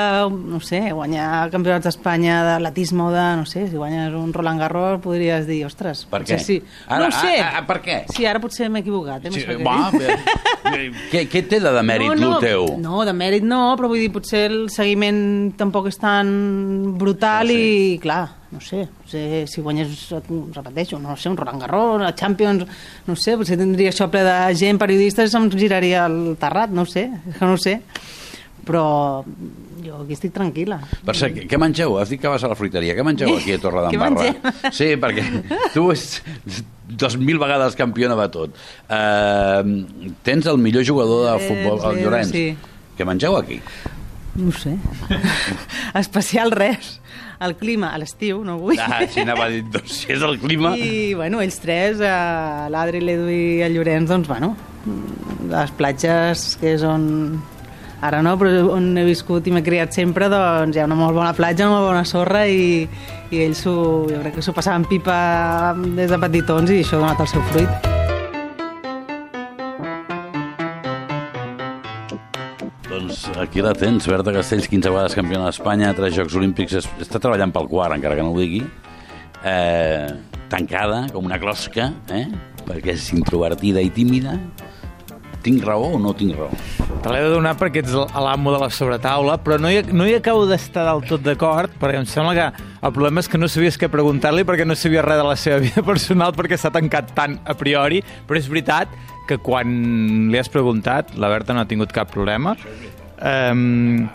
no 0.50 0.58
sé, 0.64 0.80
guanyar 0.90 1.46
campionats 1.52 1.86
d'Espanya 1.86 2.40
d'atletisme 2.42 3.04
o 3.06 3.10
de, 3.14 3.24
no 3.38 3.46
sé, 3.46 3.66
si 3.70 3.76
guanyes 3.78 4.12
un 4.18 4.32
Roland 4.34 4.58
Garros 4.64 4.98
podries 5.04 5.46
dir, 5.46 5.60
ostres, 5.68 6.04
Per 6.10 6.24
què? 6.26 6.38
sí. 6.42 6.56
Ara, 6.88 7.04
no 7.06 7.12
sé. 7.14 7.36
a- 7.40 7.58
a- 7.60 7.66
per 7.68 7.78
què? 7.84 8.00
Sí, 8.10 8.26
ara 8.26 8.40
potser 8.42 8.68
m'he 8.68 8.80
equivocat. 8.82 9.24
Eh, 9.26 9.30
Sí, 9.38 9.44
va, 9.64 9.90
bé, 9.94 10.16
què, 11.12 11.22
què 11.30 11.44
té 11.48 11.60
de 11.62 11.70
demèrit 11.76 12.08
no, 12.08 12.14
no, 12.18 12.32
el 12.38 12.42
teu? 12.42 12.66
No, 12.82 13.04
de 13.06 13.12
mèrit 13.14 13.44
no, 13.46 13.60
però 13.78 13.88
vull 13.92 14.02
dir, 14.02 14.10
potser 14.12 14.46
el 14.50 14.66
seguiment 14.74 15.52
tampoc 15.56 15.86
és 15.92 15.98
tan 16.00 16.32
brutal 16.98 17.46
No 17.46 17.52
sé. 17.54 17.60
i, 17.62 17.98
clar, 18.02 18.24
no 18.50 18.60
sé, 18.64 18.82
no 18.88 19.06
sé, 19.08 19.22
si 19.46 19.60
guanyes, 19.62 20.08
repeteixo, 20.54 20.98
no 20.98 21.14
sé, 21.16 21.28
un 21.28 21.36
Roland 21.36 21.60
Garros, 21.62 22.00
la 22.00 22.14
Champions, 22.16 22.64
no 23.06 23.14
sé, 23.16 23.36
potser 23.36 23.58
tindria 23.60 23.92
això 23.92 24.08
ple 24.10 24.22
de 24.26 24.36
gent, 24.58 24.78
periodistes, 24.80 25.30
se'm 25.30 25.50
giraria 25.52 26.06
el 26.08 26.34
terrat, 26.40 26.70
no 26.74 26.86
sé, 26.88 27.06
és 27.28 27.36
que 27.38 27.44
no 27.44 27.58
sé, 27.60 27.78
però 28.66 28.86
jo 29.84 30.00
aquí 30.02 30.16
estic 30.16 30.34
tranquil·la. 30.34 30.80
Per 31.06 31.14
cert, 31.16 31.42
què, 31.50 31.60
mengeu? 31.60 31.98
Has 32.00 32.12
dit 32.12 32.20
que 32.22 32.30
vas 32.32 32.44
a 32.44 32.50
la 32.50 32.56
fruiteria. 32.58 32.96
Què 32.96 33.04
mengeu 33.06 33.36
aquí 33.36 33.54
a 33.54 33.60
Torre 33.64 33.86
d'Embarra? 33.86 34.54
Sí, 34.74 34.92
perquè 35.00 35.26
tu 35.74 35.88
ets 35.94 36.18
dos 36.88 37.18
mil 37.20 37.38
vegades 37.40 37.76
campiona 37.78 38.16
de 38.18 38.28
tot. 38.34 38.56
Uh, 38.88 40.16
tens 40.26 40.48
el 40.48 40.58
millor 40.62 40.86
jugador 40.88 41.26
de 41.26 41.36
Llorenç, 41.36 41.48
futbol, 41.48 41.84
el 41.92 41.98
eh, 41.98 42.02
Llorenç. 42.04 42.34
sí. 42.34 42.74
Què 42.98 43.06
mengeu 43.06 43.36
aquí? 43.38 43.60
No 44.38 44.50
sé. 44.54 44.72
Especial 46.02 46.50
res. 46.50 46.96
El 47.38 47.54
clima, 47.54 47.92
a 47.94 47.98
l'estiu, 48.02 48.40
no 48.42 48.56
vull. 48.58 48.80
Ah, 48.82 49.04
si 49.06 49.22
anava 49.22 49.44
a 49.46 49.52
dir, 49.52 49.60
doncs, 49.70 50.00
si 50.00 50.10
és 50.10 50.22
el 50.26 50.40
clima... 50.42 50.72
I, 50.74 51.14
bueno, 51.14 51.38
ells 51.44 51.60
tres, 51.62 52.00
eh, 52.02 52.64
l'Adri, 52.74 52.98
l'Edu 53.04 53.28
i 53.30 53.60
el 53.62 53.76
Llorenç, 53.76 54.10
doncs, 54.10 54.26
bueno, 54.26 54.56
les 55.52 55.70
platges 55.78 56.48
que 56.58 56.74
és 56.74 56.82
on... 56.86 57.06
Ara 58.00 58.20
no, 58.22 58.36
però 58.38 58.50
on 58.76 58.92
he 58.96 59.02
viscut 59.08 59.46
i 59.48 59.50
m'he 59.50 59.62
criat 59.66 59.90
sempre, 59.96 60.28
doncs 60.30 60.76
hi 60.76 60.80
ha 60.80 60.86
una 60.86 60.94
molt 60.98 61.16
bona 61.18 61.32
platja, 61.34 61.66
una 61.66 61.80
molt 61.80 61.88
bona 61.90 62.04
sorra 62.06 62.44
i, 62.46 62.84
i 63.34 63.40
ells 63.42 63.64
ho, 63.66 64.06
jo 64.06 64.20
crec 64.22 64.36
que 64.38 64.44
s'ho 64.46 64.54
passaven 64.54 64.86
pipa 64.86 65.74
des 65.98 66.10
de 66.14 66.18
petitons 66.22 66.70
i 66.70 66.78
això 66.84 67.00
ha 67.00 67.06
donat 67.08 67.24
el 67.26 67.32
seu 67.34 67.42
fruit. 67.50 67.88
Doncs 72.88 73.28
aquí 73.38 73.60
la 73.62 73.74
tens, 73.76 74.06
Berta 74.08 74.32
Castells, 74.32 74.68
15 74.70 74.90
vegades 74.90 75.14
campiona 75.18 75.48
d'Espanya, 75.50 75.90
tres 75.94 76.14
Jocs 76.16 76.34
Olímpics, 76.38 76.72
es- 76.80 76.88
està 77.04 77.20
treballant 77.20 77.52
pel 77.52 77.68
quart, 77.68 77.94
encara 77.94 78.16
que 78.16 78.22
no 78.22 78.32
ho 78.32 78.38
digui, 78.38 78.62
eh, 79.44 80.08
tancada, 80.48 81.06
com 81.12 81.26
una 81.26 81.38
closca, 81.38 81.92
eh? 82.10 82.26
perquè 82.66 82.92
és 82.94 83.12
introvertida 83.12 83.80
i 83.80 83.90
tímida. 83.90 84.38
Tinc 85.42 85.62
raó 85.64 85.92
o 85.94 85.98
no 86.02 86.10
tinc 86.18 86.34
raó? 86.36 86.48
Te 87.02 87.12
l'he 87.12 87.20
de 87.22 87.28
donar 87.30 87.52
perquè 87.60 87.78
ets 87.84 87.92
l'amo 87.94 88.50
de 88.52 88.58
la 88.58 88.68
sobretaula, 88.74 89.36
però 89.44 89.58
no 89.62 89.70
hi, 89.70 89.84
no 89.94 90.06
hi 90.08 90.16
acabo 90.18 90.46
d'estar 90.50 90.82
del 90.88 91.04
tot 91.06 91.22
d'acord, 91.22 91.70
perquè 91.78 92.00
em 92.00 92.06
sembla 92.10 92.32
que 92.34 92.46
el 92.82 92.92
problema 92.96 93.22
és 93.22 93.28
que 93.30 93.38
no 93.38 93.46
sabies 93.48 93.78
què 93.78 93.86
preguntar-li 93.92 94.42
perquè 94.48 94.66
no 94.66 94.74
sabia 94.74 95.04
res 95.06 95.20
de 95.20 95.26
la 95.28 95.36
seva 95.38 95.60
vida 95.66 95.84
personal 95.86 96.34
perquè 96.34 96.58
s'ha 96.58 96.72
tancat 96.74 97.12
tant 97.14 97.38
a 97.46 97.54
priori, 97.54 98.02
però 98.26 98.40
és 98.40 98.48
veritat 98.50 98.90
que 99.28 99.38
quan 99.38 100.30
li 100.32 100.38
has 100.40 100.48
preguntat, 100.50 101.14
la 101.20 101.28
Berta 101.30 101.54
no 101.54 101.60
ha 101.62 101.68
tingut 101.70 101.92
cap 101.94 102.10
problema. 102.10 102.54
Um, 103.20 104.08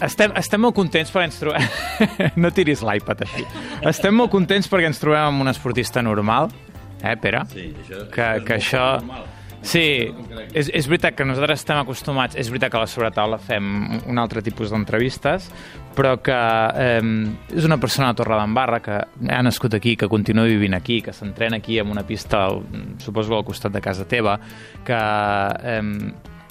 estem, 0.00 0.32
estem 0.38 0.62
molt 0.62 0.76
contents 0.76 1.10
perquè 1.12 1.26
ens 1.28 1.40
trobem... 1.40 1.66
no 2.42 2.50
tiris 2.54 2.80
l'iPad 2.86 3.24
així. 3.26 3.44
Estem 3.90 4.14
molt 4.16 4.30
contents 4.32 4.70
perquè 4.70 4.88
ens 4.88 5.02
trobem 5.02 5.26
amb 5.32 5.42
un 5.44 5.50
esportista 5.52 6.00
normal, 6.06 6.48
eh, 7.02 7.16
Pere? 7.20 7.42
Sí, 7.52 7.72
això- 7.82 8.06
que, 8.14 8.22
això 8.22 8.38
és 8.38 8.46
que 8.46 8.54
molt 8.54 8.56
això... 8.62 8.86
normal. 9.02 9.28
Sí, 9.62 10.08
és, 10.56 10.70
és 10.72 10.86
veritat 10.88 11.14
que 11.18 11.24
nosaltres 11.28 11.60
estem 11.60 11.78
acostumats, 11.82 12.36
és 12.38 12.48
veritat 12.48 12.72
que 12.72 12.78
a 12.78 12.84
la 12.86 12.88
sobretaula 12.88 13.36
fem 13.42 13.66
un 14.08 14.18
altre 14.18 14.40
tipus 14.42 14.72
d'entrevistes, 14.72 15.50
però 15.96 16.14
que 16.24 16.38
eh, 16.80 17.02
és 17.52 17.68
una 17.68 17.76
persona 17.82 18.08
de 18.10 18.20
Torredembarra 18.22 18.80
que 18.80 18.96
ha 19.04 19.42
nascut 19.44 19.76
aquí, 19.76 19.96
que 20.00 20.08
continua 20.08 20.48
vivint 20.48 20.74
aquí, 20.78 21.00
que 21.04 21.12
s'entrena 21.12 21.60
aquí 21.60 21.78
en 21.78 21.92
una 21.92 22.06
pista, 22.08 22.46
suposo 23.04 23.36
al 23.36 23.44
costat 23.44 23.76
de 23.76 23.84
casa 23.84 24.08
teva, 24.08 24.38
que 24.86 24.96
eh, 24.96 25.82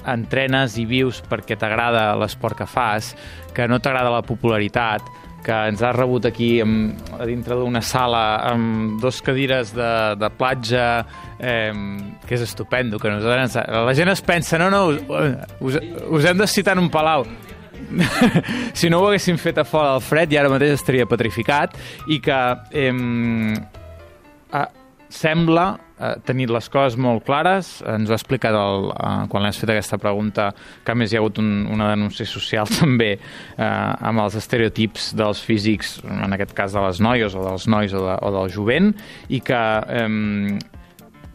entrenes 0.10 0.78
i 0.80 0.86
vius 0.88 1.24
perquè 1.26 1.58
t'agrada 1.60 2.14
l'esport 2.20 2.62
que 2.62 2.70
fas, 2.70 3.16
que 3.56 3.68
no 3.68 3.82
t'agrada 3.82 4.14
la 4.14 4.24
popularitat, 4.24 5.02
que 5.44 5.56
ens 5.72 5.82
ha 5.84 5.92
rebut 5.96 6.26
aquí 6.30 6.50
amb, 6.64 6.98
a 7.20 7.26
dintre 7.28 7.58
d'una 7.60 7.82
sala 7.86 8.24
amb 8.50 9.00
dos 9.02 9.22
cadires 9.26 9.74
de, 9.76 9.92
de 10.20 10.30
platja 10.36 10.88
eh, 11.40 11.74
que 12.26 12.36
és 12.38 12.44
estupendo 12.46 13.00
que 13.00 13.12
nosaltres, 13.12 13.60
la 13.72 13.96
gent 13.98 14.12
es 14.14 14.24
pensa 14.26 14.60
no, 14.62 14.70
no, 14.74 14.84
us, 15.60 15.80
us 15.80 16.28
hem 16.30 16.40
de 16.40 16.48
citar 16.48 16.78
en 16.78 16.86
un 16.86 16.92
palau. 16.94 17.26
Si 18.78 18.90
no 18.92 19.00
ho 19.00 19.08
haguéssim 19.10 19.40
fet 19.42 19.58
a 19.58 19.66
fora 19.66 19.96
del 19.96 20.04
fred 20.06 20.34
i 20.34 20.38
ara 20.38 20.52
mateix 20.52 20.76
estaria 20.76 21.08
petrificat 21.10 21.74
i 22.12 22.20
que 22.22 22.40
eh, 22.78 22.94
a, 24.54 24.66
sembla 25.10 25.72
eh, 26.00 26.16
tenir 26.26 26.50
les 26.50 26.70
coses 26.72 26.98
molt 27.00 27.26
clares. 27.28 27.78
Ens 27.84 28.10
ho 28.10 28.16
ha 28.16 28.20
explicat 28.20 28.56
el, 28.56 28.90
eh, 28.96 29.28
quan 29.30 29.46
l'has 29.46 29.60
fet 29.60 29.74
aquesta 29.74 30.00
pregunta, 30.02 30.50
que 30.86 30.96
a 30.96 30.98
més 30.98 31.12
hi 31.12 31.20
ha 31.20 31.24
hagut 31.24 31.42
un, 31.44 31.68
una 31.72 31.92
denúncia 31.94 32.28
social 32.30 32.70
també 32.80 33.12
eh, 33.18 33.64
amb 33.64 34.26
els 34.26 34.40
estereotips 34.40 35.14
dels 35.20 35.44
físics, 35.46 36.00
en 36.08 36.34
aquest 36.36 36.56
cas 36.58 36.76
de 36.76 36.88
les 36.88 37.04
noies 37.04 37.36
o 37.36 37.46
dels 37.46 37.70
nois 37.70 37.94
o, 37.94 38.04
de, 38.08 38.18
o 38.20 38.36
del 38.40 38.52
jovent, 38.56 38.94
i 39.30 39.42
que 39.46 39.64
eh, 40.00 40.60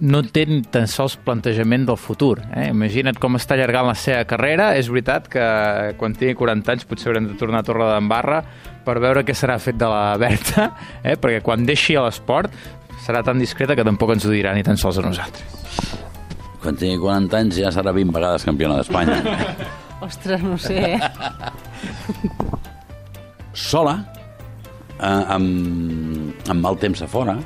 no 0.04 0.20
té 0.26 0.44
tan 0.74 0.88
sols 0.90 1.14
plantejament 1.24 1.86
del 1.86 1.98
futur. 2.00 2.38
Eh? 2.50 2.68
Imagina't 2.72 3.18
com 3.22 3.38
està 3.38 3.54
allargant 3.56 3.88
la 3.88 3.96
seva 3.98 4.24
carrera. 4.28 4.72
És 4.78 4.90
veritat 4.90 5.28
que 5.30 5.44
quan 6.00 6.16
tingui 6.18 6.36
40 6.38 6.74
anys 6.74 6.86
potser 6.88 7.12
haurem 7.12 7.28
de 7.30 7.38
tornar 7.40 7.62
a 7.62 7.66
Torre 7.66 7.90
d'Embarra 7.92 8.42
per 8.84 8.98
veure 9.00 9.24
què 9.24 9.36
serà 9.36 9.56
fet 9.62 9.78
de 9.80 9.88
la 9.88 10.16
Berta, 10.20 10.70
eh? 11.02 11.16
perquè 11.16 11.40
quan 11.44 11.64
deixi 11.64 11.96
l'esport 11.96 12.52
serà 13.04 13.20
tan 13.24 13.38
discreta 13.40 13.76
que 13.76 13.84
tampoc 13.84 14.14
ens 14.14 14.24
ho 14.24 14.32
dirà 14.32 14.54
ni 14.56 14.62
tan 14.64 14.78
sols 14.80 14.98
a 14.98 15.02
nosaltres. 15.04 15.44
Quan 16.62 16.76
tingui 16.80 16.96
40 17.02 17.36
anys 17.42 17.54
ja 17.60 17.72
serà 17.74 17.92
20 17.92 18.14
vegades 18.16 18.46
campiona 18.48 18.78
d'Espanya. 18.80 19.18
Ostres, 20.04 20.40
no 20.44 20.56
sé, 20.60 20.78
eh? 20.96 21.00
Sola, 23.68 23.98
eh, 24.98 25.24
amb, 25.36 26.34
amb 26.48 26.60
mal 26.64 26.76
temps 26.80 27.02
a 27.04 27.08
fora, 27.08 27.36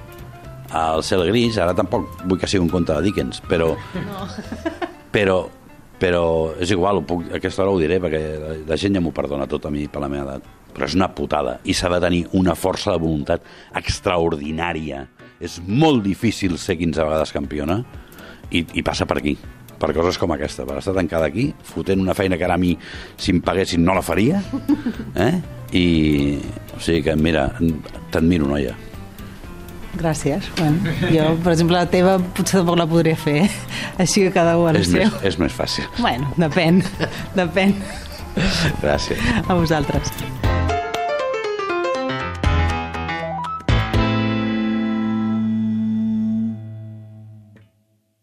al 0.79 1.03
cel 1.07 1.25
gris, 1.29 1.59
ara 1.59 1.75
tampoc 1.77 2.03
vull 2.25 2.38
que 2.40 2.49
sigui 2.51 2.64
un 2.66 2.73
conte 2.73 2.92
de 2.94 3.03
Dickens, 3.09 3.42
però... 3.49 3.75
No. 4.07 4.18
Però, 5.09 5.38
però 5.97 6.53
és 6.61 6.68
igual, 6.75 6.99
ho 7.01 7.03
puc, 7.09 7.23
a 7.33 7.38
aquesta 7.38 7.62
hora 7.64 7.73
ho 7.73 7.79
diré, 7.81 7.97
perquè 7.99 8.18
la, 8.38 8.51
la 8.68 8.77
gent 8.79 8.99
ja 8.99 9.01
m'ho 9.01 9.09
perdona 9.16 9.47
tot 9.49 9.64
a 9.64 9.71
mi 9.73 9.87
per 9.88 10.03
la 10.03 10.11
meva 10.12 10.27
edat. 10.27 10.42
Però 10.77 10.85
és 10.85 10.92
una 10.99 11.09
putada, 11.16 11.55
i 11.64 11.73
s'ha 11.73 11.88
de 11.94 12.01
tenir 12.05 12.21
una 12.37 12.53
força 12.55 12.92
de 12.92 13.01
voluntat 13.01 13.40
extraordinària. 13.81 15.07
És 15.40 15.61
molt 15.66 16.03
difícil 16.05 16.59
ser 16.59 16.77
15 16.81 17.05
vegades 17.07 17.33
campiona, 17.33 17.83
i, 18.51 18.64
i 18.74 18.83
passa 18.83 19.07
per 19.07 19.18
aquí 19.20 19.37
per 19.79 19.92
coses 19.94 20.18
com 20.18 20.33
aquesta, 20.35 20.64
per 20.66 20.81
estar 20.81 20.94
tancada 20.96 21.29
aquí, 21.31 21.53
fotent 21.62 22.01
una 22.03 22.14
feina 22.18 22.35
que 22.37 22.42
ara 22.48 22.57
a 22.59 22.61
mi, 22.61 22.72
si 23.16 23.31
em 23.31 23.38
paguessin, 23.46 23.85
no 23.87 23.94
la 23.94 24.03
faria, 24.03 24.40
eh? 25.27 25.37
I, 25.79 25.85
o 26.74 26.81
sigui 26.83 27.05
que, 27.07 27.14
mira, 27.14 27.44
t'admiro, 28.11 28.48
noia. 28.51 28.74
Gràcies. 29.98 30.51
Bueno, 30.59 30.96
jo, 31.12 31.29
per 31.44 31.55
exemple, 31.55 31.79
la 31.79 31.87
teva 31.90 32.16
potser 32.18 32.59
tampoc 32.61 32.81
la 32.81 32.88
podria 32.90 33.16
fer, 33.18 33.46
així 34.03 34.27
que 34.27 34.35
cada 34.35 34.59
un 34.59 34.77
És 34.83 34.90
seu. 34.90 35.05
més, 35.07 35.22
és 35.31 35.38
més 35.40 35.55
fàcil. 35.55 35.87
Bueno, 36.03 36.33
depèn, 36.40 36.83
depèn 37.38 37.77
Gràcies. 38.83 39.22
a 39.46 39.55
vosaltres. 39.55 40.12